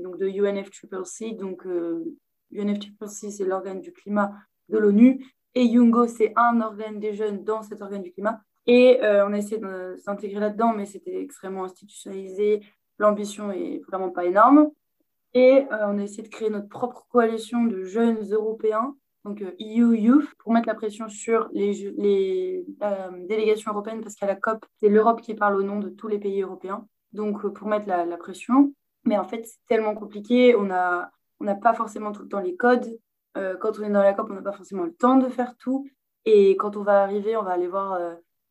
donc 0.03 0.17
de 0.17 0.27
UNFCCC. 0.27 1.34
Donc, 1.34 1.65
UNFCCC, 2.51 3.31
c'est 3.31 3.46
l'organe 3.46 3.79
du 3.79 3.91
climat 3.91 4.34
de 4.69 4.77
l'ONU, 4.77 5.25
et 5.55 5.63
Yungo, 5.63 6.08
c'est 6.08 6.31
un 6.36 6.62
organe 6.62 7.00
des 7.00 7.13
jeunes 7.13 7.43
dans 7.43 7.63
cet 7.63 7.81
organe 7.81 8.03
du 8.03 8.12
climat. 8.12 8.41
Et 8.67 9.01
euh, 9.03 9.27
on 9.27 9.33
a 9.33 9.37
essayé 9.37 9.57
de 9.57 9.95
s'intégrer 9.97 10.39
là-dedans, 10.39 10.73
mais 10.73 10.85
c'était 10.85 11.21
extrêmement 11.21 11.63
institutionnalisé. 11.63 12.61
L'ambition 12.97 13.51
est 13.51 13.81
vraiment 13.87 14.09
pas 14.09 14.25
énorme. 14.25 14.69
Et 15.33 15.65
euh, 15.71 15.87
on 15.87 15.97
a 15.99 16.03
essayé 16.03 16.23
de 16.23 16.29
créer 16.29 16.49
notre 16.49 16.69
propre 16.69 17.05
coalition 17.09 17.63
de 17.65 17.83
jeunes 17.83 18.31
européens, 18.31 18.95
donc 19.25 19.41
EU 19.41 19.93
e 19.93 19.97
Youth, 19.97 20.27
pour 20.39 20.51
mettre 20.53 20.67
la 20.67 20.75
pression 20.75 21.07
sur 21.07 21.49
les, 21.51 22.65
euh, 22.83 23.25
délégations 23.27 23.71
européennes, 23.71 24.01
parce 24.01 24.15
qu'à 24.15 24.25
la 24.25 24.35
COP, 24.35 24.65
c'est 24.79 24.89
l'Europe 24.89 25.21
qui 25.21 25.35
parle 25.35 25.55
au 25.55 25.63
nom 25.63 25.79
de 25.79 25.89
tous 25.89 26.07
les 26.07 26.19
pays 26.19 26.41
européens. 26.41 26.87
Donc 27.11 27.47
pour 27.53 27.67
mettre 27.67 27.87
la, 27.87 28.17
pression. 28.17 28.73
Mais 29.03 29.17
en 29.17 29.23
fait, 29.23 29.45
c'est 29.45 29.65
tellement 29.67 29.95
compliqué. 29.95 30.55
On 30.55 30.63
n'a 30.63 31.11
on 31.39 31.55
pas 31.59 31.73
forcément 31.73 32.11
tout 32.11 32.23
le 32.23 32.29
temps 32.29 32.39
les 32.39 32.55
codes. 32.55 32.99
quand 33.33 33.79
on 33.79 33.83
est 33.83 33.89
dans 33.89 34.03
la 34.03 34.13
COP, 34.13 34.27
on 34.29 34.33
n'a 34.33 34.41
pas 34.41 34.51
forcément 34.51 34.83
le 34.83 34.93
temps 34.93 35.17
de 35.17 35.27
faire 35.29 35.55
tout. 35.57 35.87
Et 36.25 36.55
quand 36.57 36.75
on 36.77 36.83
va 36.83 37.01
arriver, 37.01 37.35
on 37.35 37.43
va 37.43 37.51
aller 37.51 37.67
voir 37.67 37.99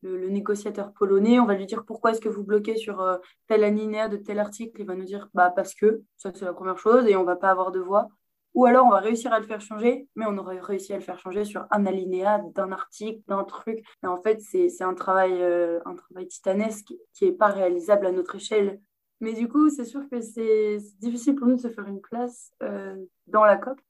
le, 0.03 0.29
négociateur 0.29 0.93
polonais, 0.93 1.41
on 1.41 1.47
va 1.47 1.55
lui 1.55 1.67
dire 1.67 1.85
pourquoi 1.85 2.13
est-ce 2.13 2.21
que 2.21 2.29
vous 2.29 2.45
bloquez 2.45 2.77
sur 2.77 3.01
euh, 3.01 3.19
tel 3.47 3.65
alinéa 3.65 4.09
de 4.09 4.17
tel 4.17 4.39
article, 4.39 4.81
il 4.81 4.87
va 4.87 4.95
nous 4.95 5.05
dire 5.05 5.29
bah 5.35 5.53
parce 5.55 5.75
que, 5.75 6.03
ça 6.17 6.33
c'est 6.35 6.45
la 6.45 6.53
première 6.53 6.79
chose, 6.79 7.07
et 7.07 7.17
on 7.17 7.25
va 7.25 7.37
pas 7.37 7.51
avoir 7.51 7.73
de 7.73 7.81
voix. 7.81 8.09
Ou 8.55 8.65
alors 8.65 8.87
on 8.87 8.91
va 8.91 9.01
réussir 9.01 9.33
à 9.33 9.39
le 9.39 9.47
faire 9.47 9.61
changer, 9.61 10.09
mais 10.17 10.25
on 10.27 10.37
aurait 10.39 10.61
réussi 10.61 10.93
à 10.93 10.97
le 10.97 11.03
faire 11.03 11.19
changer 11.19 11.45
sur 11.45 11.67
un 11.71 11.87
alinéa 11.87 12.41
d'un 12.55 12.73
article, 12.73 13.21
d'un 13.29 13.45
truc. 13.45 13.85
Et 14.03 14.07
en 14.07 14.17
fait, 14.17 14.41
c'est 14.41 14.83
un 14.83 14.95
travail, 14.95 15.33
euh, 15.43 15.81
un 15.85 15.95
travail 15.95 16.27
titanesque 16.27 16.93
qui 17.13 17.27
n'est 17.27 17.33
pas 17.33 17.49
réalisable 17.49 18.07
à 18.07 18.13
notre 18.13 18.37
échelle. 18.37 18.81
Mais 19.21 19.33
du 19.33 19.49
coup, 19.49 19.69
c'est 19.69 19.85
sûr 19.85 20.09
que 20.11 20.21
c'est 20.21 20.79
difficile 21.01 21.35
pour 21.35 21.47
nous 21.47 21.57
de 21.57 21.61
se 21.61 21.69
faire 21.69 21.87
une 21.87 22.01
place 22.01 22.53
euh, 22.63 22.97
dans 23.27 23.45
la 23.45 23.57
COP. 23.57 23.81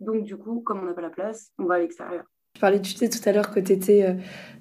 Donc 0.00 0.24
du 0.24 0.36
coup, 0.36 0.60
comme 0.60 0.80
on 0.80 0.84
n'a 0.84 0.94
pas 0.94 1.00
la 1.02 1.10
place, 1.10 1.52
on 1.58 1.64
va 1.64 1.74
à 1.74 1.78
l'extérieur. 1.78 2.24
Tu 2.54 2.60
parlais, 2.60 2.80
tu 2.80 2.94
disais 2.94 3.08
tout 3.08 3.26
à 3.28 3.32
l'heure 3.32 3.50
que 3.50 3.60
tu 3.60 3.72
étais 3.72 4.16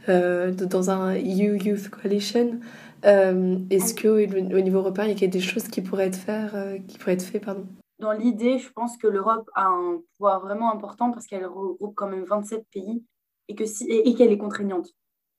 dans 0.08 0.90
un 0.90 1.16
EU 1.16 1.58
Youth 1.58 1.90
Coalition. 1.90 2.60
Est-ce 3.04 3.94
que 3.94 4.08
au 4.08 4.60
niveau 4.60 4.80
européen, 4.80 5.06
il 5.06 5.20
y 5.20 5.26
a 5.26 5.28
des 5.28 5.40
choses 5.40 5.68
qui 5.68 5.82
pourraient 5.82 6.08
être, 6.08 6.20
faites 7.00 7.42
pardon? 7.44 7.66
Dans 8.00 8.12
l'idée, 8.12 8.60
je 8.60 8.72
pense 8.74 8.96
que 8.98 9.08
l'Europe 9.08 9.50
a 9.56 9.66
un 9.66 10.00
pouvoir 10.14 10.42
vraiment 10.42 10.72
important 10.72 11.12
parce 11.12 11.26
qu'elle 11.26 11.48
regroupe 11.48 11.96
quand 11.96 12.08
même 12.08 12.26
27 12.26 12.66
pays 12.72 13.04
et 13.48 13.56
qu'elle 13.56 13.68
si, 13.68 13.90
et, 13.90 14.14
qu'elle 14.14 14.32
est 14.32 14.38
contraignante. 14.38 14.90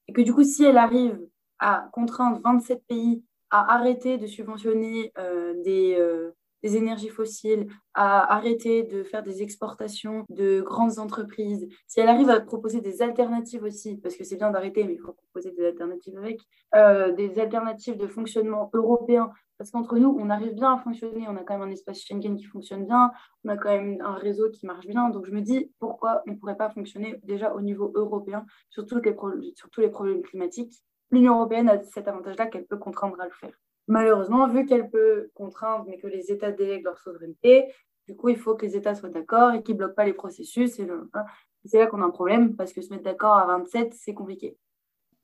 Et 0.08 0.12
que 0.12 0.22
du 0.22 0.34
coup, 0.34 0.42
si 0.42 0.64
elle 0.64 0.78
arrive 0.78 1.20
à 1.60 1.88
contraindre 1.92 2.40
27 2.42 2.82
pays 2.88 3.22
à 3.50 3.74
arrêter 3.74 4.18
de 4.18 4.26
subventionner 4.26 5.12
euh, 5.18 5.54
des, 5.62 5.94
euh, 5.98 6.32
des, 6.62 6.76
énergies 6.76 7.08
fossiles, 7.08 7.68
à 7.94 8.34
arrêter 8.34 8.82
de 8.84 9.02
faire 9.02 9.22
des 9.22 9.42
exportations 9.42 10.24
de 10.28 10.60
grandes 10.60 10.98
entreprises, 10.98 11.68
si 11.86 12.00
elle 12.00 12.08
arrive 12.08 12.30
à 12.30 12.40
proposer 12.40 12.80
des 12.80 13.02
alternatives 13.02 13.62
aussi, 13.62 13.96
parce 13.96 14.16
que 14.16 14.24
c'est 14.24 14.36
bien 14.36 14.50
d'arrêter, 14.50 14.84
mais 14.84 14.94
il 14.94 15.00
faut 15.00 15.12
proposer 15.12 15.50
des 15.52 15.66
alternatives 15.66 16.16
avec, 16.18 16.40
euh, 16.74 17.12
des 17.12 17.38
alternatives 17.38 17.96
de 17.96 18.06
fonctionnement 18.06 18.70
européen, 18.72 19.30
parce 19.56 19.70
qu'entre 19.70 19.98
nous, 19.98 20.16
on 20.20 20.30
arrive 20.30 20.54
bien 20.54 20.74
à 20.74 20.78
fonctionner, 20.78 21.26
on 21.28 21.36
a 21.36 21.42
quand 21.42 21.58
même 21.58 21.68
un 21.68 21.72
espace 21.72 22.00
Schengen 22.00 22.36
qui 22.36 22.44
fonctionne 22.44 22.86
bien, 22.86 23.10
on 23.44 23.48
a 23.48 23.56
quand 23.56 23.70
même 23.70 24.00
un 24.00 24.14
réseau 24.14 24.50
qui 24.50 24.66
marche 24.66 24.86
bien, 24.86 25.08
donc 25.10 25.26
je 25.26 25.32
me 25.32 25.40
dis 25.40 25.72
pourquoi 25.80 26.22
on 26.26 26.32
ne 26.32 26.36
pourrait 26.36 26.56
pas 26.56 26.70
fonctionner 26.70 27.18
déjà 27.24 27.52
au 27.54 27.60
niveau 27.60 27.90
européen 27.94 28.46
sur, 28.70 28.84
les 29.02 29.16
sur 29.56 29.70
tous 29.70 29.80
les 29.80 29.90
problèmes 29.90 30.22
climatiques? 30.22 30.82
l'Union 31.10 31.34
européenne 31.36 31.68
a 31.68 31.82
cet 31.82 32.08
avantage-là 32.08 32.46
qu'elle 32.46 32.66
peut 32.66 32.76
contraindre 32.76 33.20
à 33.20 33.24
le 33.24 33.32
faire. 33.32 33.52
Malheureusement, 33.88 34.48
vu 34.48 34.66
qu'elle 34.66 34.90
peut 34.90 35.30
contraindre, 35.34 35.86
mais 35.88 35.98
que 35.98 36.06
les 36.06 36.30
États 36.30 36.52
délèguent 36.52 36.84
leur 36.84 36.98
souveraineté, 36.98 37.72
du 38.06 38.16
coup, 38.16 38.28
il 38.28 38.38
faut 38.38 38.54
que 38.54 38.64
les 38.64 38.76
États 38.76 38.94
soient 38.94 39.08
d'accord 39.10 39.52
et 39.54 39.62
qu'ils 39.62 39.74
ne 39.74 39.78
bloquent 39.78 39.94
pas 39.94 40.06
les 40.06 40.14
processus. 40.14 40.80
Hein, 40.80 41.24
c'est 41.64 41.78
là 41.78 41.86
qu'on 41.86 42.00
a 42.00 42.06
un 42.06 42.10
problème, 42.10 42.56
parce 42.56 42.72
que 42.72 42.80
se 42.80 42.90
mettre 42.90 43.04
d'accord 43.04 43.36
à 43.36 43.46
27, 43.46 43.92
c'est 43.94 44.14
compliqué. 44.14 44.56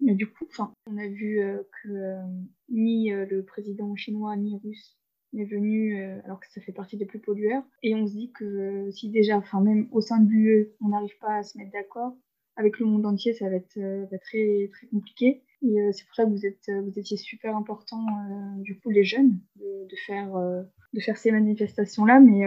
Mais 0.01 0.15
du 0.15 0.31
coup, 0.31 0.47
on 0.87 0.99
a 0.99 1.09
vu 1.09 1.41
euh, 1.41 1.63
que 1.83 1.89
euh, 1.89 2.21
ni 2.69 3.13
euh, 3.13 3.25
le 3.27 3.45
président 3.45 3.95
chinois 3.97 4.37
ni 4.37 4.59
russe 4.63 4.99
n'est 5.33 5.47
venu, 5.47 6.01
alors 6.25 6.39
que 6.39 6.47
ça 6.53 6.61
fait 6.61 6.73
partie 6.73 6.97
des 6.97 7.07
plus 7.07 7.19
pollueurs. 7.19 7.65
Et 7.83 7.95
on 7.97 8.07
se 8.07 8.13
dit 8.13 8.31
que 8.31 8.89
si 8.93 9.11
déjà, 9.11 9.37
enfin 9.37 9.61
même 9.61 9.89
au 9.91 10.01
sein 10.01 10.21
de 10.21 10.31
l'UE, 10.31 10.71
on 10.81 10.91
n'arrive 10.91 11.19
pas 11.19 11.39
à 11.39 11.43
se 11.43 11.59
mettre 11.59 11.73
d'accord, 11.73 12.17
avec 12.55 12.79
le 12.79 12.87
monde 12.87 13.05
entier, 13.05 13.33
ça 13.33 13.49
va 13.49 13.57
être, 13.57 13.75
très, 14.21 14.71
très 14.73 14.87
compliqué. 14.93 15.43
Euh, 15.65 15.93
c'est 15.93 16.05
pour 16.05 16.15
ça 16.15 16.25
que 16.25 16.31
vous, 16.31 16.45
euh, 16.45 16.91
étiez 16.97 17.17
super 17.17 17.57
important, 17.57 18.05
euh, 18.07 18.63
du 18.63 18.79
coup, 18.79 18.91
les 18.91 19.05
jeunes, 19.05 19.39
de, 19.57 19.97
faire, 20.07 21.17
ces 21.17 21.33
manifestations-là. 21.33 22.21
Mais 22.21 22.45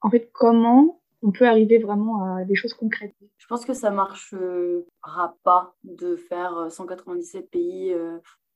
en 0.00 0.10
fait, 0.10 0.30
comment 0.32 1.00
on 1.22 1.32
peut 1.32 1.46
arriver 1.46 1.78
vraiment 1.78 2.36
à 2.36 2.44
des 2.44 2.54
choses 2.54 2.74
concrètes? 2.74 3.14
Je 3.38 3.46
pense 3.46 3.64
que 3.64 3.74
ça 3.74 3.90
marchera 3.90 5.36
pas 5.42 5.74
de 5.84 6.16
faire 6.16 6.70
197 6.70 7.50
pays 7.50 7.94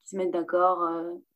qui 0.04 0.10
se 0.10 0.16
mettent 0.16 0.32
d'accord. 0.32 0.88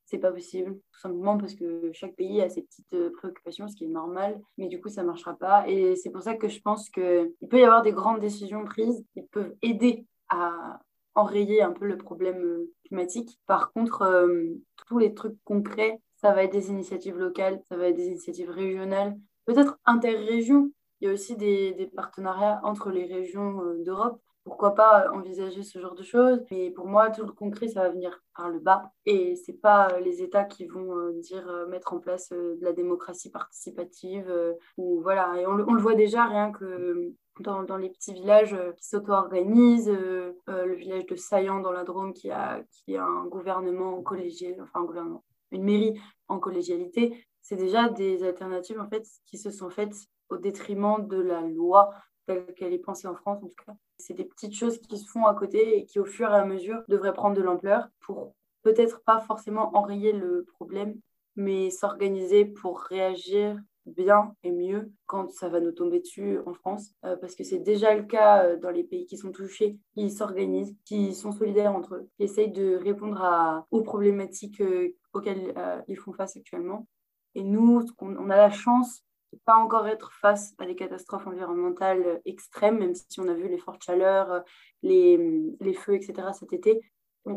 c'est 0.07 0.19
pas 0.19 0.33
possible, 0.33 0.75
tout 0.93 1.01
simplement 1.01 1.39
parce 1.39 1.55
que 1.55 1.91
chaque 1.93 2.15
pays 2.15 2.41
a 2.43 2.49
ses 2.49 2.63
petites 2.63 3.11
préoccupations, 3.15 3.69
ce 3.69 3.75
qui 3.75 3.85
est 3.85 3.89
normal, 3.89 4.41
mais 4.59 4.69
du 4.69 4.81
coup, 4.81 4.89
ça 4.89 5.03
marchera 5.03 5.35
pas. 5.35 5.69
Et 5.69 5.97
c'est 5.97 6.11
pour 6.11 6.23
ça 6.23 6.35
que 6.35 6.49
je 6.49 6.61
pense 6.61 6.91
qu'il 6.91 7.33
peut 7.51 7.59
y 7.59 7.65
avoir 7.65 7.83
des 7.83 7.93
grandes 7.93 8.21
décisions 8.21 8.65
prises 8.65 9.05
qui 9.13 9.23
peuvent 9.23 9.55
aider 9.63 10.07
à 10.29 10.81
enrayer 11.15 11.63
un 11.63 11.73
peu 11.73 11.87
le 11.87 11.97
problème 11.97 12.43
euh, 12.45 12.73
climatique. 12.87 13.39
Par 13.47 13.73
contre, 13.73 14.03
euh, 14.03 14.45
tous 14.87 14.99
les 14.99 15.15
trucs 15.15 15.37
concrets, 15.45 16.01
ça 16.17 16.33
va 16.33 16.45
être 16.45 16.53
des 16.53 16.71
initiatives 16.71 17.19
locales, 17.19 17.61
ça 17.69 17.77
va 17.77 17.89
être 17.89 17.97
des 17.97 18.07
initiatives 18.07 18.51
régionales, 18.51 19.17
peut-être 19.45 19.79
interrégions. 19.85 20.71
Il 21.01 21.09
y 21.09 21.11
a 21.11 21.13
aussi 21.13 21.37
des, 21.37 21.91
partenariats 21.95 22.61
entre 22.63 22.91
les 22.91 23.05
régions 23.05 23.61
euh, 23.63 23.83
d'Europe. 23.85 24.21
Pourquoi 24.45 24.75
pas 24.75 25.11
envisager 25.13 25.63
ce 25.63 25.79
genre 25.79 25.95
de 25.95 26.03
choses? 26.03 26.45
Mais 26.51 26.71
pour 26.71 26.87
moi, 26.87 27.11
tout 27.11 27.25
le 27.25 27.33
concret, 27.33 27.67
ça 27.67 27.81
va 27.81 27.89
venir 27.89 28.21
par 28.37 28.51
le 28.51 28.59
bas. 28.59 28.93
Et 29.07 29.37
c'est 29.37 29.55
pas 29.55 29.99
les 30.01 30.23
États 30.23 30.45
qui 30.45 30.67
vont 30.67 31.13
dire 31.21 31.51
mettre 31.71 31.95
en 31.95 31.99
place 31.99 32.29
de 32.29 32.59
la 32.61 32.75
démocratie 32.75 33.31
participative. 33.31 34.31
ou 34.77 35.01
voilà. 35.01 35.41
Et 35.41 35.47
on 35.47 35.55
le 35.55 35.81
voit 35.81 35.95
déjà 35.95 36.27
rien 36.27 36.53
que 36.53 37.15
dans, 37.41 37.77
les 37.77 37.91
petits 37.91 38.13
villages 38.13 38.55
euh, 38.55 38.73
qui 38.73 38.87
s'auto-organisent, 38.87 39.89
euh, 39.89 40.33
euh, 40.49 40.67
le 40.67 40.75
village 40.75 41.07
de 41.07 41.17
Saillant 41.17 41.61
dans 41.61 41.73
la 41.73 41.85
Drôme 41.85 42.13
qui 42.13 42.31
a, 42.31 42.63
qui 42.71 42.97
a 42.97 43.05
un 43.05 43.27
gouvernement 43.27 44.03
collégial, 44.03 44.55
enfin 44.61 44.81
un 44.81 44.85
gouvernement, 44.85 45.25
une 45.51 45.65
mairie 45.65 46.01
en 46.29 46.39
collégialité, 46.39 47.27
c'est 47.43 47.57
déjà 47.57 47.89
des 47.89 48.23
alternatives 48.23 48.81
en 48.81 48.89
fait 48.89 49.07
qui 49.27 49.39
se 49.39 49.51
sont 49.51 49.71
faites 49.71 49.97
au 50.29 50.37
détriment 50.37 51.07
de 51.07 51.21
la 51.21 51.43
loi 51.43 51.91
telle 52.27 52.55
qu'elle 52.55 52.73
est 52.73 52.79
pensée 52.79 53.09
en 53.09 53.15
France 53.15 53.43
en 53.43 53.49
tout 53.49 53.65
cas. 53.67 53.75
C'est 53.99 54.15
des 54.15 54.25
petites 54.25 54.55
choses 54.55 54.79
qui 54.79 54.99
se 54.99 55.11
font 55.11 55.27
à 55.27 55.35
côté 55.35 55.79
et 55.79 55.85
qui 55.85 55.99
au 55.99 56.05
fur 56.05 56.31
et 56.31 56.35
à 56.35 56.45
mesure 56.45 56.83
devraient 56.89 57.13
prendre 57.13 57.37
de 57.37 57.43
l'ampleur 57.43 57.89
pour 58.01 58.35
peut-être 58.63 59.03
pas 59.05 59.21
forcément 59.21 59.77
enrayer 59.77 60.13
le 60.13 60.47
problème, 60.55 60.99
mais 61.37 61.71
s'organiser 61.71 62.45
pour 62.45 62.81
réagir 62.81 63.59
bien 63.87 64.35
et 64.43 64.51
mieux 64.51 64.93
quand 65.07 65.31
ça 65.31 65.49
va 65.49 65.61
nous 65.61 65.73
tomber 65.73 66.01
dessus 66.01 66.39
en 66.47 66.55
France, 66.55 66.91
euh, 67.05 67.17
parce 67.17 67.35
que 67.35 67.45
c'est 67.45 67.59
déjà 67.59 67.95
le 67.95 68.05
cas 68.05 68.45
euh, 68.45 68.57
dans 68.57 68.71
les 68.71 68.85
pays 68.85 69.07
qui 69.07 69.17
sont 69.17 69.33
touchés, 69.33 69.79
qui 69.95 70.11
s'organisent, 70.11 70.77
qui 70.85 71.15
sont 71.15 71.33
solidaires 71.33 71.75
entre 71.75 71.97
eux, 71.97 72.09
qui 72.17 72.25
essayent 72.25 72.53
de 72.53 72.77
répondre 72.77 73.67
aux 73.71 73.83
problématiques 73.83 74.61
euh, 74.61 74.95
auxquelles 75.13 75.55
ils 75.89 75.97
font 75.97 76.13
face 76.13 76.37
actuellement. 76.37 76.89
Et 77.35 77.43
nous, 77.43 77.85
on, 78.01 78.31
a 78.31 78.37
la 78.37 78.51
chance 78.51 79.03
de 79.33 79.39
pas 79.45 79.55
encore 79.55 79.87
être 79.87 80.13
face 80.13 80.55
à 80.59 80.67
des 80.67 80.75
catastrophes 80.75 81.27
environnementales 81.27 82.21
extrêmes, 82.25 82.79
même 82.79 82.95
si 82.95 83.21
on 83.21 83.29
a 83.29 83.35
vu 83.35 83.49
les 83.49 83.59
fortes 83.59 83.83
chaleurs, 83.83 84.43
les, 84.83 85.17
les 85.61 85.75
feux, 85.75 85.95
etc. 85.95 86.29
cet 86.33 86.53
été, 86.53 86.81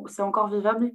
c'est 0.07 0.21
encore 0.21 0.49
vivable. 0.49 0.91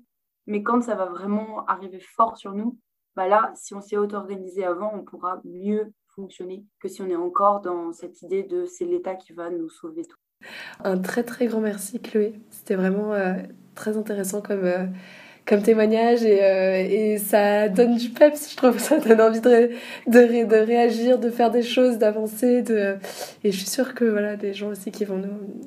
Mais 0.46 0.62
quand 0.62 0.82
ça 0.82 0.94
va 0.94 1.06
vraiment 1.06 1.64
arriver 1.66 2.00
fort 2.00 2.36
sur 2.36 2.52
nous, 2.52 2.78
bah 3.16 3.28
là, 3.28 3.52
si 3.54 3.74
on 3.74 3.80
s'est 3.80 3.96
auto-organisé 3.96 4.64
avant, 4.64 4.92
on 4.94 5.02
pourra 5.02 5.40
mieux 5.44 5.92
fonctionner 6.14 6.64
que 6.80 6.88
si 6.88 7.02
on 7.02 7.08
est 7.08 7.16
encore 7.16 7.60
dans 7.60 7.92
cette 7.92 8.22
idée 8.22 8.42
de 8.42 8.64
c'est 8.66 8.84
l'État 8.84 9.14
qui 9.14 9.32
va 9.32 9.50
nous 9.50 9.68
sauver 9.68 10.04
tout. 10.04 10.16
Un 10.82 10.98
très 10.98 11.22
très 11.22 11.46
grand 11.46 11.60
merci 11.60 12.00
Chloé. 12.00 12.34
C'était 12.50 12.74
vraiment 12.74 13.12
euh, 13.14 13.34
très 13.74 13.96
intéressant 13.96 14.40
comme, 14.40 14.64
euh, 14.64 14.86
comme 15.46 15.62
témoignage 15.62 16.24
et, 16.24 16.42
euh, 16.42 16.74
et, 16.76 17.18
ça 17.18 17.68
donne 17.68 17.96
du 17.96 18.10
peps, 18.10 18.50
je 18.50 18.56
trouve. 18.56 18.78
Ça 18.78 18.98
donne 18.98 19.20
envie 19.20 19.40
de, 19.40 19.70
de, 20.08 20.64
réagir, 20.64 21.18
de 21.18 21.30
faire 21.30 21.50
des 21.50 21.62
choses, 21.62 21.98
d'avancer. 21.98 22.62
De... 22.62 22.96
Et 23.44 23.52
je 23.52 23.56
suis 23.56 23.68
sûre 23.68 23.94
que 23.94 24.04
voilà, 24.04 24.36
des 24.36 24.52
gens 24.52 24.68
aussi 24.68 24.90
qui 24.90 25.04
vont 25.04 25.22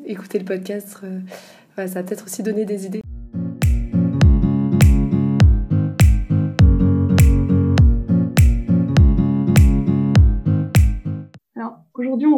écouter 0.05 0.39
le 0.39 0.45
podcast, 0.45 0.99
ça 1.77 1.85
va 1.85 2.03
peut-être 2.03 2.25
aussi 2.25 2.43
donner 2.43 2.65
des 2.65 2.85
idées. 2.85 3.04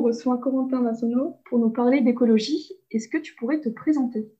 Reçoit 0.07 0.37
Corentin 0.37 0.81
Massonneau 0.81 1.37
pour 1.49 1.59
nous 1.59 1.69
parler 1.69 2.01
d'écologie. 2.01 2.71
Est-ce 2.91 3.07
que 3.07 3.17
tu 3.17 3.35
pourrais 3.35 3.59
te 3.59 3.69
présenter? 3.69 4.31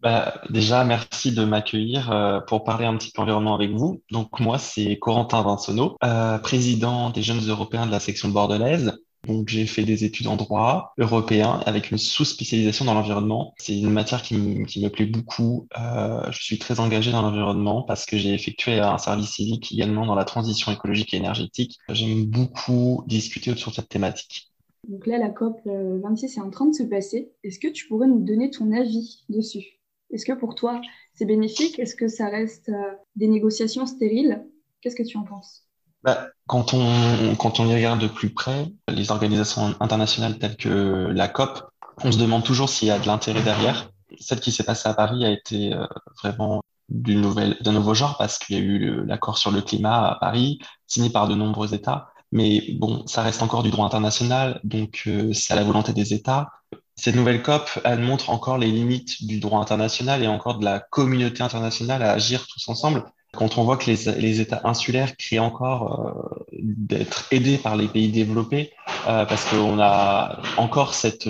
Bah, 0.00 0.34
déjà, 0.50 0.84
merci 0.84 1.30
de 1.30 1.44
m'accueillir 1.44 2.10
euh, 2.10 2.40
pour 2.40 2.64
parler 2.64 2.86
un 2.86 2.96
petit 2.96 3.12
peu 3.12 3.22
environnement 3.22 3.54
avec 3.54 3.70
vous. 3.70 4.02
Donc 4.10 4.40
moi, 4.40 4.58
c'est 4.58 4.98
Corentin 4.98 5.42
Vinsonneau, 5.42 5.96
euh, 6.02 6.38
président 6.38 7.10
des 7.10 7.22
jeunes 7.22 7.46
européens 7.48 7.86
de 7.86 7.92
la 7.92 8.00
section 8.00 8.28
bordelaise. 8.28 8.98
Donc 9.28 9.48
j'ai 9.48 9.66
fait 9.66 9.84
des 9.84 10.02
études 10.02 10.26
en 10.26 10.34
droit 10.34 10.92
européen 10.98 11.60
avec 11.64 11.92
une 11.92 11.98
sous-spécialisation 11.98 12.84
dans 12.84 12.94
l'environnement. 12.94 13.54
C'est 13.58 13.78
une 13.78 13.90
matière 13.90 14.22
qui, 14.22 14.36
me 14.36 14.88
plaît 14.88 15.06
beaucoup. 15.06 15.68
Euh, 15.78 16.26
je 16.32 16.42
suis 16.42 16.58
très 16.58 16.80
engagé 16.80 17.12
dans 17.12 17.22
l'environnement 17.22 17.82
parce 17.82 18.04
que 18.04 18.18
j'ai 18.18 18.34
effectué 18.34 18.80
un 18.80 18.98
service 18.98 19.30
civique 19.30 19.70
également 19.70 20.06
dans 20.06 20.16
la 20.16 20.24
transition 20.24 20.72
écologique 20.72 21.14
et 21.14 21.18
énergétique. 21.18 21.78
J'aime 21.88 22.24
beaucoup 22.24 23.04
discuter 23.06 23.52
autour 23.52 23.70
de 23.70 23.76
cette 23.76 23.88
thématique. 23.88 24.51
Donc 24.88 25.06
là, 25.06 25.18
la 25.18 25.30
COP 25.30 25.60
26 25.64 26.36
est 26.36 26.40
en 26.40 26.50
train 26.50 26.66
de 26.66 26.74
se 26.74 26.82
passer. 26.82 27.32
Est-ce 27.44 27.58
que 27.58 27.68
tu 27.68 27.86
pourrais 27.86 28.08
nous 28.08 28.20
donner 28.20 28.50
ton 28.50 28.72
avis 28.72 29.24
dessus? 29.28 29.80
Est-ce 30.10 30.26
que 30.26 30.32
pour 30.32 30.54
toi, 30.54 30.80
c'est 31.14 31.24
bénéfique? 31.24 31.78
Est-ce 31.78 31.96
que 31.96 32.08
ça 32.08 32.28
reste 32.28 32.68
euh, 32.68 32.92
des 33.16 33.28
négociations 33.28 33.86
stériles? 33.86 34.44
Qu'est-ce 34.80 34.96
que 34.96 35.02
tu 35.02 35.16
en 35.16 35.22
penses? 35.22 35.64
Bah, 36.02 36.28
quand, 36.46 36.74
on, 36.74 37.34
quand 37.36 37.60
on 37.60 37.66
y 37.66 37.74
regarde 37.74 38.00
de 38.00 38.08
plus 38.08 38.30
près, 38.30 38.66
les 38.88 39.10
organisations 39.10 39.74
internationales 39.80 40.38
telles 40.38 40.56
que 40.56 41.08
la 41.12 41.28
COP, 41.28 41.62
on 42.04 42.10
se 42.10 42.18
demande 42.18 42.44
toujours 42.44 42.68
s'il 42.68 42.88
y 42.88 42.90
a 42.90 42.98
de 42.98 43.06
l'intérêt 43.06 43.42
derrière. 43.42 43.90
Celle 44.18 44.40
qui 44.40 44.52
s'est 44.52 44.64
passée 44.64 44.88
à 44.88 44.94
Paris 44.94 45.24
a 45.24 45.30
été 45.30 45.72
euh, 45.72 45.86
vraiment 46.22 46.62
d'un 46.88 47.72
nouveau 47.72 47.94
genre 47.94 48.18
parce 48.18 48.38
qu'il 48.38 48.56
y 48.56 48.58
a 48.58 48.62
eu 48.62 49.06
l'accord 49.06 49.38
sur 49.38 49.50
le 49.50 49.62
climat 49.62 50.10
à 50.10 50.16
Paris, 50.16 50.58
signé 50.86 51.08
par 51.08 51.28
de 51.28 51.34
nombreux 51.34 51.72
États. 51.72 52.11
Mais 52.32 52.62
bon, 52.78 53.06
ça 53.06 53.22
reste 53.22 53.42
encore 53.42 53.62
du 53.62 53.70
droit 53.70 53.86
international, 53.86 54.60
donc 54.64 55.04
euh, 55.06 55.32
c'est 55.32 55.52
à 55.52 55.56
la 55.56 55.64
volonté 55.64 55.92
des 55.92 56.14
États. 56.14 56.50
Cette 56.96 57.14
nouvelle 57.14 57.42
COP, 57.42 57.68
elle 57.84 58.00
montre 58.00 58.30
encore 58.30 58.58
les 58.58 58.70
limites 58.70 59.24
du 59.26 59.38
droit 59.40 59.60
international 59.60 60.22
et 60.22 60.26
encore 60.28 60.58
de 60.58 60.64
la 60.64 60.80
communauté 60.80 61.42
internationale 61.42 62.02
à 62.02 62.12
agir 62.12 62.46
tous 62.46 62.68
ensemble. 62.68 63.04
Quand 63.34 63.58
on 63.58 63.64
voit 63.64 63.76
que 63.76 63.90
les, 63.90 64.20
les 64.20 64.40
États 64.40 64.60
insulaires 64.64 65.16
créent 65.16 65.38
encore 65.38 66.40
euh, 66.40 66.44
d'être 66.60 67.26
aidés 67.30 67.58
par 67.58 67.76
les 67.76 67.88
pays 67.88 68.10
développés, 68.10 68.72
euh, 69.08 69.24
parce 69.24 69.44
qu'on 69.46 69.80
a 69.80 70.40
encore 70.58 70.94
cette, 70.94 71.26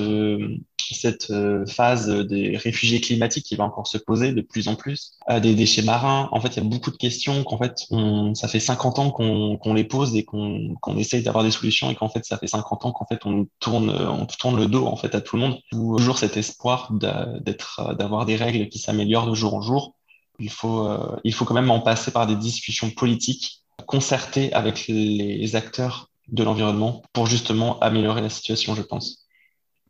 cette 0.92 1.30
euh, 1.30 1.66
phase 1.66 2.08
des 2.08 2.56
réfugiés 2.56 3.00
climatiques 3.00 3.44
qui 3.44 3.56
va 3.56 3.64
encore 3.64 3.86
se 3.86 3.98
poser 3.98 4.32
de 4.32 4.40
plus 4.40 4.68
en 4.68 4.74
plus, 4.74 5.12
euh, 5.30 5.40
des 5.40 5.54
déchets 5.54 5.82
marins. 5.82 6.28
En 6.32 6.40
fait, 6.40 6.48
il 6.48 6.62
y 6.62 6.66
a 6.66 6.68
beaucoup 6.68 6.90
de 6.90 6.96
questions 6.96 7.44
qu'en 7.44 7.58
fait, 7.58 7.86
on, 7.90 8.34
ça 8.34 8.48
fait 8.48 8.60
50 8.60 8.98
ans 8.98 9.10
qu'on 9.10 9.74
les 9.74 9.84
pose 9.84 10.14
et 10.16 10.24
qu'on 10.24 10.74
qu'on 10.80 10.96
essaye 10.96 11.22
d'avoir 11.22 11.44
des 11.44 11.50
solutions 11.50 11.90
et 11.90 11.94
qu'en 11.94 12.08
fait, 12.08 12.24
ça 12.24 12.38
fait 12.38 12.46
50 12.46 12.84
ans 12.86 12.92
qu'en 12.92 13.06
fait, 13.06 13.24
on 13.26 13.46
tourne, 13.60 13.90
on 13.90 14.26
tourne 14.26 14.56
le 14.56 14.66
dos 14.66 14.86
en 14.86 14.96
fait 14.96 15.14
à 15.14 15.20
tout 15.20 15.36
le 15.36 15.42
monde. 15.42 15.58
Toujours 15.70 16.18
cet 16.18 16.36
espoir 16.36 16.92
d'être, 16.92 17.94
d'avoir 17.94 18.26
des 18.26 18.36
règles 18.36 18.68
qui 18.68 18.78
s'améliorent 18.78 19.28
de 19.28 19.34
jour 19.34 19.54
en 19.54 19.62
jour. 19.62 19.94
Il 20.38 20.50
faut, 20.50 20.86
euh, 20.88 21.16
il 21.24 21.34
faut 21.34 21.44
quand 21.44 21.54
même 21.54 21.70
en 21.70 21.80
passer 21.80 22.10
par 22.10 22.26
des 22.26 22.36
discussions 22.36 22.90
politiques 22.90 23.64
concertées 23.86 24.52
avec 24.52 24.86
les 24.88 25.56
acteurs 25.56 26.10
de 26.28 26.42
l'environnement 26.42 27.02
pour 27.12 27.26
justement 27.26 27.78
améliorer 27.80 28.20
la 28.22 28.30
situation, 28.30 28.74
je 28.74 28.82
pense. 28.82 29.22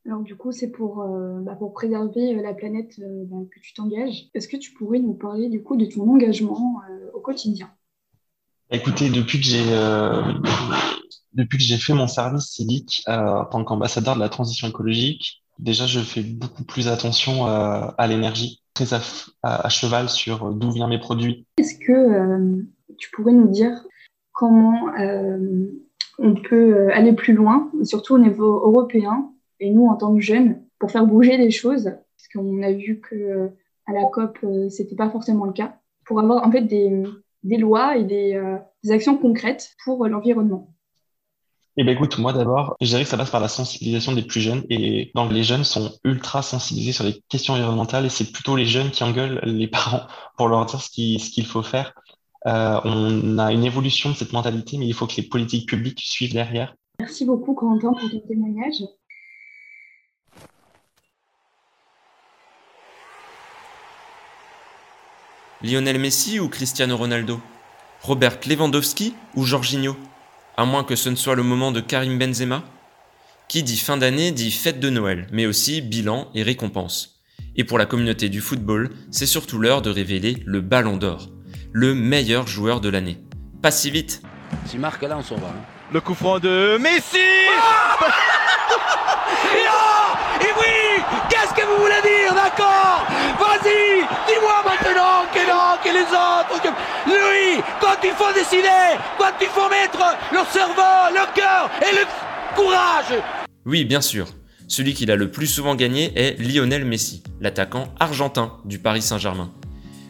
Alors 0.05 0.23
du 0.23 0.37
coup, 0.37 0.51
c'est 0.51 0.71
pour, 0.71 1.03
euh, 1.03 1.41
bah, 1.43 1.55
pour 1.55 1.73
préserver 1.73 2.35
euh, 2.35 2.43
la 2.43 2.55
planète 2.55 2.99
euh, 2.99 3.25
bah, 3.27 3.37
que 3.55 3.61
tu 3.61 3.73
t'engages. 3.73 4.27
Est-ce 4.35 4.49
que 4.49 4.57
tu 4.57 4.73
pourrais 4.73 4.99
nous 4.99 5.15
parler 5.15 5.49
du 5.49 5.63
coup 5.63 5.77
de 5.77 5.87
ton 5.87 6.09
engagement 6.11 6.81
au 7.15 7.21
quotidien? 7.21 7.71
Écoutez, 8.71 9.11
depuis 9.11 9.39
que 9.39 9.45
j'ai 9.45 9.65
depuis 11.35 11.57
que 11.59 11.65
j'ai 11.65 11.79
fait 11.79 11.95
mon 11.95 12.07
service 12.07 12.47
civique 12.47 13.03
en 13.07 13.45
tant 13.45 13.65
qu'ambassadeur 13.65 14.15
de 14.15 14.21
la 14.21 14.29
transition 14.29 14.69
écologique, 14.69 15.43
déjà 15.59 15.87
je 15.87 16.01
fais 16.01 16.23
beaucoup 16.23 16.65
plus 16.65 16.89
attention 16.89 17.47
à 17.47 18.07
l'énergie, 18.07 18.62
très 18.85 19.29
à, 19.43 19.69
cheval 19.69 20.09
sur 20.09 20.53
d'où 20.53 20.71
viennent 20.71 20.89
mes 20.89 20.99
produits. 20.99 21.47
Est-ce 21.57 21.79
que 21.79 22.65
tu 22.99 23.11
pourrais 23.11 23.33
nous 23.33 23.49
dire 23.49 23.85
comment 24.33 24.93
on 26.19 26.35
peut 26.35 26.91
aller 26.93 27.13
plus 27.13 27.35
loin, 27.35 27.71
surtout 27.85 28.15
au 28.15 28.19
niveau 28.19 28.67
européen, 28.67 29.33
et 29.63 29.71
nous, 29.71 29.87
en 29.87 29.97
tant 29.97 30.15
que 30.15 30.21
jeunes, 30.21 30.61
pour 30.79 30.91
faire 30.91 31.07
bouger 31.07 31.37
les 31.37 31.53
choses, 31.53 31.85
parce 31.85 32.29
qu'on 32.33 32.63
a 32.63 32.73
vu 32.73 33.01
que 33.01 33.15
euh, 33.15 33.49
à 33.87 33.93
la 33.93 34.05
COP, 34.07 34.39
euh, 34.43 34.69
c'était 34.69 34.97
pas 34.97 35.09
forcément 35.09 35.45
le 35.45 35.53
cas, 35.53 35.79
pour 36.05 36.19
avoir 36.19 36.45
en 36.45 36.51
fait 36.51 36.63
des, 36.63 37.05
lois 37.57 37.97
et 37.97 38.37
euh, 38.37 38.57
des, 38.83 38.91
actions 38.91 39.17
concrètes 39.17 39.77
pour 39.85 40.07
l'environnement. 40.09 40.72
Eh 41.79 41.85
ben 41.85 41.95
écoute, 41.95 42.19
moi 42.19 42.35
d'abord, 42.35 42.77
je 42.83 42.87
dirais 42.87 43.03
que 43.03 43.09
ça 43.09 43.17
passe 43.17 43.31
par 43.31 43.41
la 43.41 43.49
sensibilisation 43.49 44.13
des 44.13 44.21
plus 44.23 44.43
jeunes 44.43 44.63
et 44.69 45.11
donc 45.15 45.33
les 45.33 45.43
jeunes 45.43 45.65
sont 45.65 45.91
ultra 46.05 46.43
sensibilisés 46.43 46.93
sur 46.93 47.05
les 47.05 47.23
questions 47.31 47.55
environnementales 47.55 48.05
et 48.05 48.11
c'est 48.11 48.31
plutôt 48.31 48.57
les 48.57 48.67
jeunes 48.67 48.91
qui 48.91 49.03
engueulent 49.05 49.41
les 49.45 49.69
parents 49.69 50.03
pour 50.37 50.49
leur 50.49 50.67
dire 50.67 50.83
ce 50.83 50.91
qu'il 50.91 51.47
faut 51.47 51.63
faire. 51.63 51.95
Euh, 52.47 52.79
on 52.85 53.39
a 53.39 53.53
une 53.53 53.65
évolution 53.65 54.11
de 54.11 54.17
cette 54.17 54.35
mentalité, 54.35 54.77
mais 54.77 54.87
il 54.87 54.93
faut 54.93 55.07
que 55.07 55.15
les 55.17 55.23
politiques 55.23 55.67
publiques 55.67 56.03
suivent 56.05 56.35
derrière. 56.35 56.75
Merci 56.99 57.25
beaucoup 57.25 57.55
Corentin 57.55 57.93
pour 57.95 58.11
ton 58.11 58.21
témoignage. 58.21 58.83
Lionel 65.63 65.99
Messi 65.99 66.39
ou 66.39 66.51
Cristiano 66.51 66.99
Ronaldo? 66.99 67.41
Robert 68.03 68.41
Lewandowski 68.47 69.15
ou 69.37 69.45
Jorginho? 69.45 69.97
À 70.57 70.67
moins 70.67 70.85
que 70.85 70.97
ce 70.97 71.09
ne 71.09 71.15
soit 71.17 71.35
le 71.35 71.43
moment 71.43 71.73
de 71.73 71.81
Karim 71.81 72.19
Benzema 72.19 72.63
Qui 73.49 73.63
dit 73.63 73.79
fin 73.79 73.97
d'année 73.97 74.33
dit 74.33 74.51
fête 74.51 74.81
de 74.81 74.91
Noël, 74.91 75.27
mais 75.33 75.47
aussi 75.47 75.81
bilan 75.81 76.29
et 76.35 76.43
récompense. 76.43 77.23
Et 77.57 77.65
pour 77.65 77.79
la 77.79 77.87
communauté 77.87 78.29
du 78.29 78.43
football, 78.43 78.91
c'est 79.11 79.25
surtout 79.27 79.59
l'heure 79.59 79.81
de 79.81 79.89
révéler 79.91 80.43
le 80.45 80.61
Ballon 80.61 80.99
d'Or, 80.99 81.31
le 81.73 81.95
meilleur 81.95 82.47
joueur 82.47 82.83
de 82.83 82.91
l'année. 82.91 83.19
Pas 83.63 83.71
si 83.71 83.91
vite 83.91 84.21
Si 84.67 84.77
marque 84.77 85.03
là, 85.03 85.17
on 85.19 85.23
s'en 85.23 85.37
va. 85.37 85.49
Hein. 85.49 85.65
Le 85.91 86.01
coup 86.03 86.15
franc 86.15 86.39
de 86.39 86.77
Messi 86.79 87.17
Et 90.41 90.53
oui 90.59 91.03
Qu'est-ce 91.31 91.55
que 91.55 91.67
vous 91.67 91.83
voulez 91.83 92.03
dire, 92.03 92.12
les 95.85 96.03
autres... 96.03 96.63
Lui, 97.07 97.63
quand 97.81 97.97
il 98.05 98.13
faut 98.13 98.33
décider, 98.33 98.69
quand 99.19 99.33
il 99.41 99.49
faut 99.49 99.69
mettre 99.69 100.17
le 100.33 100.39
cerveau, 100.51 101.13
le 101.13 101.35
cœur 101.35 101.71
et 101.81 101.95
le 101.95 102.57
courage 102.57 103.23
Oui, 103.65 103.85
bien 103.85 104.01
sûr. 104.01 104.27
Celui 104.69 104.95
qu'il 104.95 105.11
a 105.11 105.17
le 105.17 105.31
plus 105.31 105.47
souvent 105.47 105.75
gagné 105.75 106.13
est 106.17 106.41
Lionel 106.41 106.85
Messi, 106.85 107.23
l'attaquant 107.41 107.89
argentin 108.01 108.59
du 108.65 108.79
Paris 108.79 109.03
Saint-Germain. 109.03 109.51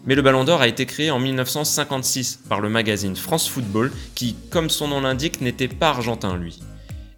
Mais 0.05 0.15
le 0.15 0.23
Ballon 0.23 0.45
d'Or 0.45 0.61
a 0.61 0.69
été 0.69 0.87
créé 0.87 1.11
en 1.11 1.19
1956 1.19 2.41
par 2.49 2.61
le 2.61 2.69
magazine 2.69 3.17
France 3.17 3.49
Football 3.49 3.93
qui, 4.15 4.37
comme 4.51 4.71
son 4.71 4.89
nom 4.89 5.01
l'indique, 5.01 5.41
n'était 5.41 5.69
pas 5.69 5.89
argentin 5.89 6.37
lui 6.37 6.61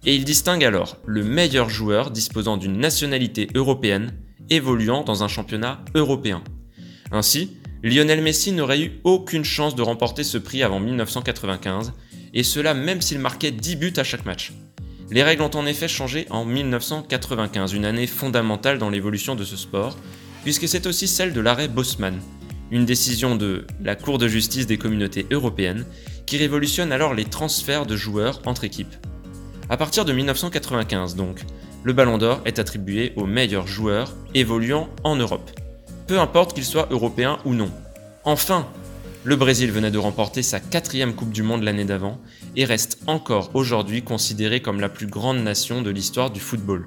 et 0.05 0.15
il 0.15 0.23
distingue 0.23 0.63
alors 0.63 0.97
le 1.05 1.23
meilleur 1.23 1.69
joueur 1.69 2.11
disposant 2.11 2.57
d'une 2.57 2.77
nationalité 2.77 3.47
européenne 3.55 4.13
évoluant 4.49 5.03
dans 5.03 5.23
un 5.23 5.27
championnat 5.27 5.83
européen. 5.95 6.43
Ainsi, 7.11 7.57
Lionel 7.85 8.23
Messi 8.23 8.51
n'aurait 8.51 8.81
eu 8.81 8.99
aucune 9.03 9.45
chance 9.45 9.75
de 9.75 9.83
remporter 9.83 10.23
ce 10.23 10.39
prix 10.39 10.63
avant 10.63 10.79
1995, 10.79 11.93
et 12.33 12.41
cela 12.41 12.73
même 12.73 12.99
s'il 12.99 13.19
marquait 13.19 13.51
10 13.51 13.75
buts 13.75 13.93
à 13.97 14.03
chaque 14.03 14.25
match. 14.25 14.53
Les 15.11 15.21
règles 15.21 15.43
ont 15.43 15.55
en 15.55 15.67
effet 15.67 15.87
changé 15.87 16.25
en 16.31 16.45
1995, 16.45 17.73
une 17.73 17.85
année 17.85 18.07
fondamentale 18.07 18.79
dans 18.79 18.89
l'évolution 18.89 19.35
de 19.35 19.43
ce 19.43 19.55
sport, 19.55 19.99
puisque 20.41 20.67
c'est 20.67 20.87
aussi 20.87 21.07
celle 21.07 21.31
de 21.31 21.41
l'arrêt 21.41 21.67
Bosman, 21.67 22.19
une 22.71 22.85
décision 22.85 23.35
de 23.35 23.67
la 23.79 23.95
Cour 23.95 24.17
de 24.17 24.27
justice 24.27 24.65
des 24.65 24.79
communautés 24.79 25.27
européennes 25.29 25.85
qui 26.25 26.37
révolutionne 26.37 26.91
alors 26.91 27.13
les 27.13 27.25
transferts 27.25 27.85
de 27.85 27.95
joueurs 27.95 28.41
entre 28.47 28.63
équipes. 28.63 28.95
À 29.69 29.77
partir 29.77 30.05
de 30.05 30.11
1995 30.11 31.15
donc, 31.15 31.41
le 31.83 31.93
Ballon 31.93 32.17
d'Or 32.17 32.41
est 32.45 32.57
attribué 32.57 33.13
aux 33.15 33.27
meilleurs 33.27 33.67
joueurs 33.67 34.15
évoluant 34.33 34.89
en 35.03 35.15
Europe. 35.15 35.51
Peu 36.07 36.19
importe 36.19 36.53
qu'ils 36.53 36.65
soient 36.65 36.87
européens 36.91 37.39
ou 37.45 37.53
non. 37.53 37.71
Enfin, 38.23 38.67
le 39.23 39.35
Brésil 39.35 39.71
venait 39.71 39.89
de 39.89 39.97
remporter 39.97 40.43
sa 40.43 40.59
quatrième 40.59 41.15
Coupe 41.15 41.31
du 41.31 41.41
Monde 41.41 41.63
l'année 41.63 41.83
d'avant 41.83 42.19
et 42.55 42.63
reste 42.63 42.99
encore 43.07 43.49
aujourd'hui 43.55 44.03
considéré 44.03 44.61
comme 44.61 44.79
la 44.79 44.89
plus 44.89 45.07
grande 45.07 45.39
nation 45.39 45.81
de 45.81 45.89
l'histoire 45.89 46.29
du 46.29 46.39
football. 46.39 46.85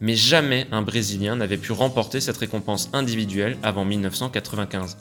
Mais 0.00 0.16
jamais 0.16 0.66
un 0.72 0.82
Brésilien 0.82 1.36
n'avait 1.36 1.56
pu 1.56 1.70
remporter 1.70 2.20
cette 2.20 2.38
récompense 2.38 2.90
individuelle 2.92 3.56
avant 3.62 3.84
1995. 3.84 4.96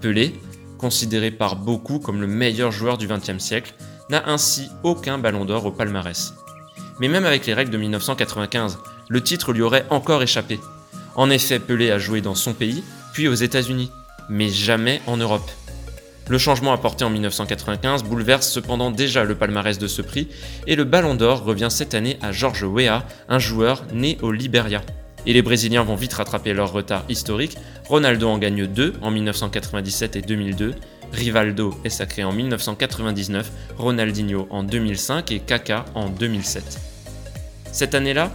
Pelé, 0.00 0.40
considéré 0.78 1.32
par 1.32 1.56
beaucoup 1.56 1.98
comme 1.98 2.20
le 2.20 2.28
meilleur 2.28 2.70
joueur 2.70 2.98
du 2.98 3.08
XXe 3.08 3.42
siècle, 3.42 3.74
n'a 4.10 4.28
ainsi 4.28 4.68
aucun 4.84 5.18
ballon 5.18 5.44
d'or 5.44 5.66
au 5.66 5.72
palmarès. 5.72 6.34
Mais 7.00 7.08
même 7.08 7.26
avec 7.26 7.46
les 7.46 7.54
règles 7.54 7.72
de 7.72 7.78
1995, 7.78 8.78
le 9.08 9.22
titre 9.24 9.52
lui 9.52 9.62
aurait 9.62 9.86
encore 9.90 10.22
échappé. 10.22 10.60
En 11.16 11.30
effet, 11.30 11.58
Pelé 11.58 11.90
a 11.90 11.98
joué 11.98 12.20
dans 12.20 12.36
son 12.36 12.54
pays, 12.54 12.84
aux 13.26 13.34
États-Unis, 13.34 13.90
mais 14.28 14.48
jamais 14.48 15.00
en 15.06 15.16
Europe. 15.16 15.50
Le 16.28 16.38
changement 16.38 16.72
apporté 16.72 17.04
en 17.04 17.10
1995 17.10 18.04
bouleverse 18.04 18.48
cependant 18.48 18.90
déjà 18.90 19.24
le 19.24 19.34
palmarès 19.34 19.78
de 19.78 19.86
ce 19.86 20.02
prix, 20.02 20.28
et 20.66 20.76
le 20.76 20.84
Ballon 20.84 21.14
d'Or 21.14 21.42
revient 21.42 21.68
cette 21.70 21.94
année 21.94 22.18
à 22.20 22.30
George 22.30 22.62
Weah, 22.62 23.06
un 23.28 23.38
joueur 23.38 23.84
né 23.92 24.18
au 24.20 24.30
Liberia. 24.30 24.82
Et 25.26 25.32
les 25.32 25.42
Brésiliens 25.42 25.82
vont 25.82 25.96
vite 25.96 26.12
rattraper 26.12 26.52
leur 26.52 26.70
retard 26.70 27.04
historique, 27.08 27.56
Ronaldo 27.88 28.28
en 28.28 28.38
gagne 28.38 28.66
deux 28.66 28.92
en 29.00 29.10
1997 29.10 30.16
et 30.16 30.22
2002, 30.22 30.74
Rivaldo 31.12 31.74
est 31.84 31.90
sacré 31.90 32.24
en 32.24 32.32
1999, 32.32 33.50
Ronaldinho 33.78 34.46
en 34.50 34.62
2005 34.62 35.32
et 35.32 35.40
Kaka 35.40 35.86
en 35.94 36.08
2007. 36.10 36.78
Cette 37.72 37.94
année-là, 37.94 38.30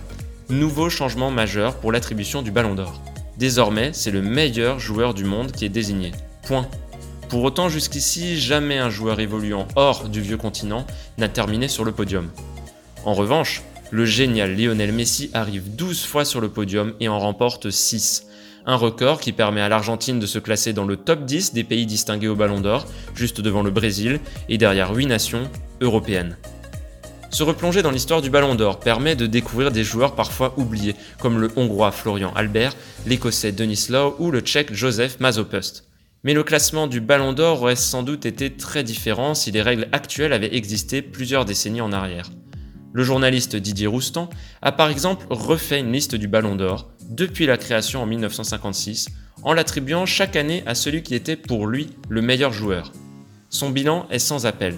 nouveau 0.50 0.89
changement 0.89 1.30
majeur 1.30 1.76
pour 1.76 1.91
l'attribution 1.91 2.41
du 2.41 2.52
Ballon 2.52 2.76
d'Or. 2.76 3.12
Désormais, 3.38 3.91
c'est 3.93 4.12
le 4.12 4.22
meilleur 4.22 4.80
joueur 4.80 5.13
du 5.13 5.24
monde 5.24 5.52
qui 5.52 5.65
est 5.65 5.69
désigné. 5.69 6.12
Point. 6.43 6.67
Pour 7.30 7.43
autant, 7.43 7.67
jusqu'ici, 7.67 8.39
jamais 8.39 8.78
un 8.78 8.89
joueur 8.89 9.19
évoluant 9.19 9.67
hors 9.76 10.08
du 10.08 10.22
vieux 10.22 10.38
continent 10.38 10.86
n'a 11.17 11.30
terminé 11.30 11.67
sur 11.67 11.84
le 11.84 11.91
podium. 11.91 12.30
En 13.06 13.13
revanche, 13.13 13.63
le 13.91 14.06
génial 14.06 14.56
Lionel 14.56 14.91
Messi 14.91 15.30
arrive 15.34 15.76
12 15.76 16.06
fois 16.06 16.26
sur 16.26 16.41
le 16.41 16.50
podium 16.50 16.93
et 17.00 17.08
en 17.08 17.19
remporte 17.19 17.69
6, 17.69 18.28
un 18.65 18.76
record 18.76 19.19
qui 19.19 19.34
permet 19.34 19.62
à 19.62 19.69
l'Argentine 19.69 20.19
de 20.19 20.26
se 20.26 20.39
classer 20.39 20.74
dans 20.74 20.86
le 20.86 20.96
top 20.96 21.26
10 21.26 21.54
des 21.54 21.63
pays 21.63 21.86
distingués 21.86 22.28
au 22.28 22.36
Ballon 22.36 22.62
d'Or, 22.62 22.86
juste 23.13 23.41
devant 23.41 23.62
le 23.62 23.72
Brésil 23.72 24.19
et 24.48 24.58
derrière 24.58 24.93
8 24.93 25.08
nations 25.08 25.50
européennes. 25.82 26.38
Se 27.34 27.41
replonger 27.41 27.82
dans 27.82 27.89
l'histoire 27.89 28.22
du 28.22 28.30
Ballon 28.30 28.54
d'Or 28.54 28.80
permet 28.80 29.15
de 29.15 29.26
découvrir 29.26 29.72
des 29.72 29.84
joueurs 29.84 30.13
parfois 30.13 30.54
oubliés, 30.58 30.96
comme 31.17 31.39
le 31.39 31.50
Hongrois 31.56 31.91
Florian 31.91 32.32
Albert, 32.36 32.76
l'Écossais 33.08 33.52
Denis 33.52 33.88
Law 33.89 34.15
ou 34.19 34.30
le 34.30 34.41
Tchèque 34.41 34.72
Joseph 34.72 35.19
Mazopust. 35.19 35.89
Mais 36.24 36.36
le 36.36 36.43
classement 36.43 36.86
du 36.86 37.02
Ballon 37.02 37.34
d'Or 37.34 37.63
aurait 37.63 37.76
sans 37.76 38.04
doute 38.04 38.28
été 38.28 38.52
très 38.52 38.84
différent 38.84 39.34
si 39.34 39.50
les 39.50 39.63
règles 39.63 39.88
actuelles 39.93 40.32
avaient 40.32 40.56
existé 40.56 41.02
plusieurs 41.02 41.43
décennies 41.43 41.82
en 41.82 41.91
arrière. 41.91 42.30
Le 42.93 43.04
journaliste 43.04 43.56
Didier 43.56 43.88
Roustan 43.88 44.30
a 44.62 44.72
par 44.72 44.91
exemple 44.91 45.26
refait 45.32 45.80
une 45.80 45.91
liste 45.91 46.13
du 46.13 46.28
Ballon 46.28 46.56
d'Or 46.56 46.91
depuis 47.10 47.48
la 47.48 47.58
création 47.58 48.04
en 48.04 48.06
1956 48.06 49.08
en 49.41 49.54
l'attribuant 49.54 50.06
chaque 50.06 50.36
année 50.36 50.62
à 50.67 50.76
celui 50.76 51.02
qui 51.02 51.15
était 51.15 51.36
pour 51.36 51.65
lui 51.65 51.89
le 52.10 52.22
meilleur 52.22 52.54
joueur. 52.54 52.91
Son 53.50 53.72
bilan 53.72 54.06
est 54.12 54.19
sans 54.19 54.46
appel. 54.46 54.76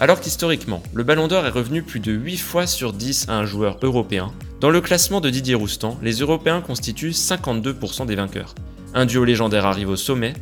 Alors 0.00 0.20
qu'historiquement, 0.20 0.80
le 0.94 1.02
Ballon 1.02 1.26
d'Or 1.26 1.44
est 1.44 1.50
revenu 1.50 1.82
plus 1.82 1.98
de 1.98 2.12
8 2.12 2.36
fois 2.36 2.66
sur 2.68 2.92
10 2.92 3.26
à 3.28 3.32
un 3.36 3.44
joueur 3.44 3.78
européen, 3.82 4.32
Dans 4.60 4.70
le 4.70 4.80
classement 4.80 5.20
de 5.20 5.28
Didier 5.28 5.56
Roustan, 5.56 5.98
les 6.02 6.20
Européens 6.20 6.60
constituent 6.60 7.10
52% 7.10 8.06
des 8.06 8.14
vainqueurs. 8.14 8.54
Un 8.94 9.06
duo 9.06 9.24
légendaire 9.24 9.66
arrive 9.66 9.88
au 9.88 9.96
sommet, 9.96 10.34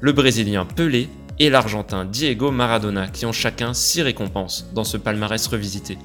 le 0.00 0.12
Brésilien 0.12 0.64
Pelé 0.64 1.08
et 1.38 1.48
l'Argentin 1.48 2.04
Diego 2.04 2.50
Maradona 2.50 3.06
qui 3.06 3.24
ont 3.24 3.32
chacun 3.32 3.72
6 3.72 4.02
récompenses 4.02 4.68
dans 4.74 4.82
ce 4.82 4.96
palmarès 4.96 5.46
revisité. 5.46 5.96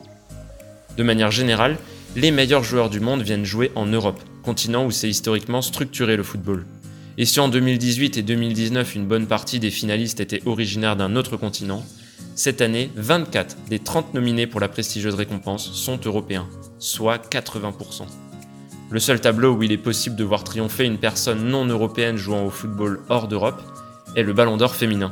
De 0.96 1.04
manière 1.04 1.32
générale, 1.32 1.78
les 2.16 2.30
meilleurs 2.30 2.64
joueurs 2.64 2.92
du 2.92 3.00
monde 3.00 3.24
viennent 3.24 3.46
jouer 3.46 3.72
en 3.74 3.88
Europe, 3.88 4.22
continent 4.44 4.86
où 4.86 4.92
s'est 4.92 5.10
historiquement 5.10 5.64
structuré 5.64 6.16
le 6.16 6.24
football. 6.24 6.66
Et 7.18 7.26
si 7.26 7.40
en 7.40 7.50
2018 7.50 8.18
et 8.18 8.22
2019 8.22 8.94
une 8.94 9.08
bonne 9.08 9.26
partie 9.26 9.60
des 9.60 9.72
finalistes 9.72 10.20
étaient 10.20 10.44
originaires 10.46 10.96
d'un 10.96 11.16
autre 11.16 11.38
continent, 11.38 11.84
cette 12.40 12.62
année, 12.62 12.90
24 12.96 13.58
des 13.70 13.80
30 13.80 14.14
nominés 14.14 14.48
pour 14.48 14.62
la 14.62 14.70
prestigieuse 14.70 15.16
récompense 15.16 15.74
sont 15.74 16.00
européens, 16.06 16.48
soit 16.80 17.18
80%. 17.30 18.04
Le 18.90 19.00
seul 19.02 19.20
tableau 19.20 19.56
où 19.56 19.64
il 19.64 19.74
est 19.74 19.78
possible 19.78 20.16
de 20.16 20.24
voir 20.24 20.46
triompher 20.46 20.86
une 20.86 21.00
personne 21.00 21.50
non 21.50 21.66
européenne 21.66 22.16
jouant 22.16 22.46
au 22.46 22.50
football 22.50 23.02
hors 23.10 23.28
d'Europe 23.28 23.62
est 24.16 24.24
le 24.24 24.32
Ballon 24.32 24.56
d'Or 24.56 24.74
féminin. 24.74 25.12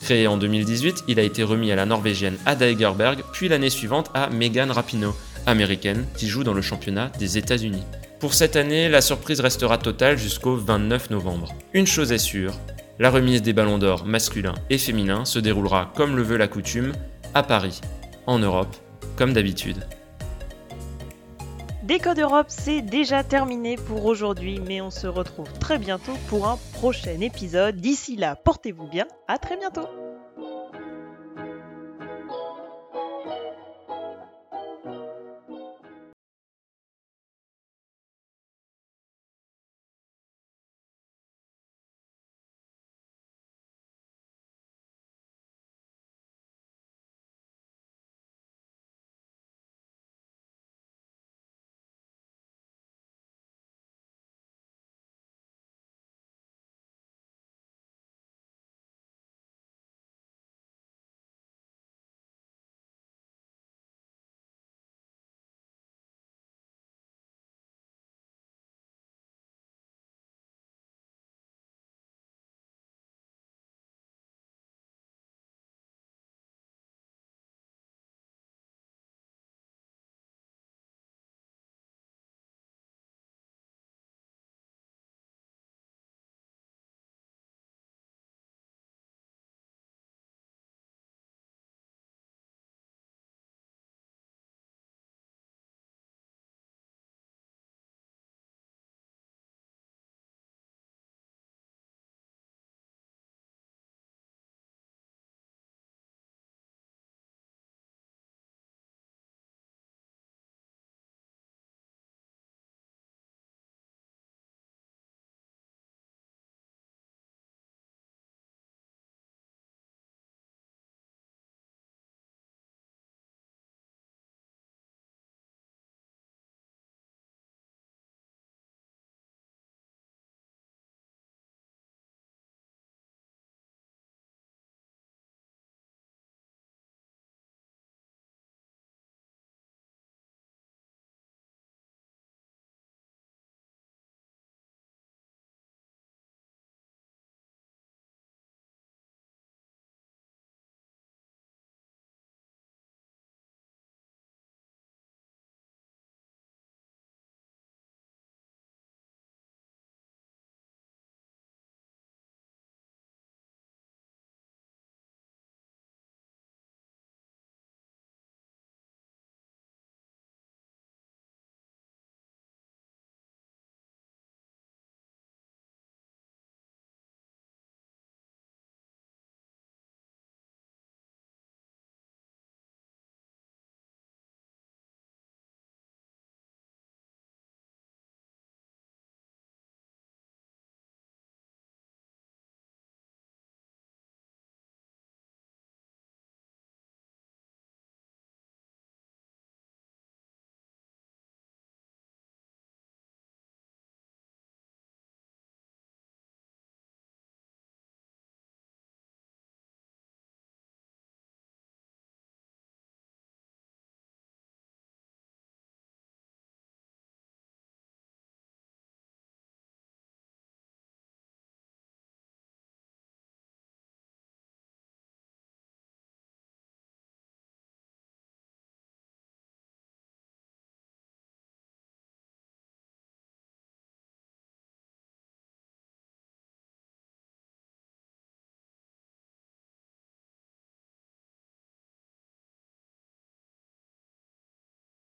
Créé 0.00 0.26
en 0.26 0.38
2018, 0.38 1.04
il 1.08 1.20
a 1.20 1.24
été 1.24 1.42
remis 1.42 1.72
à 1.72 1.76
la 1.76 1.84
Norvégienne 1.84 2.38
Ada 2.46 2.70
Egerberg, 2.70 3.22
puis 3.34 3.48
l'année 3.48 3.68
suivante 3.68 4.10
à 4.14 4.30
Megan 4.30 4.70
Rapinoe, 4.70 5.14
américaine, 5.44 6.06
qui 6.16 6.26
joue 6.26 6.42
dans 6.42 6.54
le 6.54 6.62
championnat 6.62 7.12
des 7.18 7.36
États-Unis. 7.36 7.84
Pour 8.18 8.32
cette 8.32 8.56
année, 8.56 8.88
la 8.88 9.02
surprise 9.02 9.40
restera 9.40 9.76
totale 9.76 10.16
jusqu'au 10.16 10.56
29 10.56 11.10
novembre. 11.10 11.54
Une 11.74 11.86
chose 11.86 12.12
est 12.12 12.18
sûre, 12.18 12.54
la 12.98 13.10
remise 13.10 13.42
des 13.42 13.52
ballons 13.52 13.78
d'or 13.78 14.04
masculins 14.04 14.54
et 14.70 14.78
féminins 14.78 15.24
se 15.24 15.38
déroulera 15.38 15.92
comme 15.94 16.16
le 16.16 16.22
veut 16.22 16.36
la 16.36 16.48
coutume, 16.48 16.92
à 17.34 17.42
Paris, 17.42 17.80
en 18.26 18.38
Europe, 18.38 18.74
comme 19.16 19.32
d'habitude. 19.32 19.86
Décode 21.82 22.18
Europe, 22.18 22.46
c'est 22.48 22.82
déjà 22.82 23.22
terminé 23.22 23.76
pour 23.76 24.06
aujourd'hui, 24.06 24.60
mais 24.66 24.80
on 24.80 24.90
se 24.90 25.06
retrouve 25.06 25.52
très 25.60 25.78
bientôt 25.78 26.14
pour 26.28 26.48
un 26.48 26.58
prochain 26.72 27.20
épisode. 27.20 27.76
D'ici 27.76 28.16
là, 28.16 28.34
portez-vous 28.34 28.88
bien, 28.88 29.06
à 29.28 29.38
très 29.38 29.56
bientôt 29.56 29.88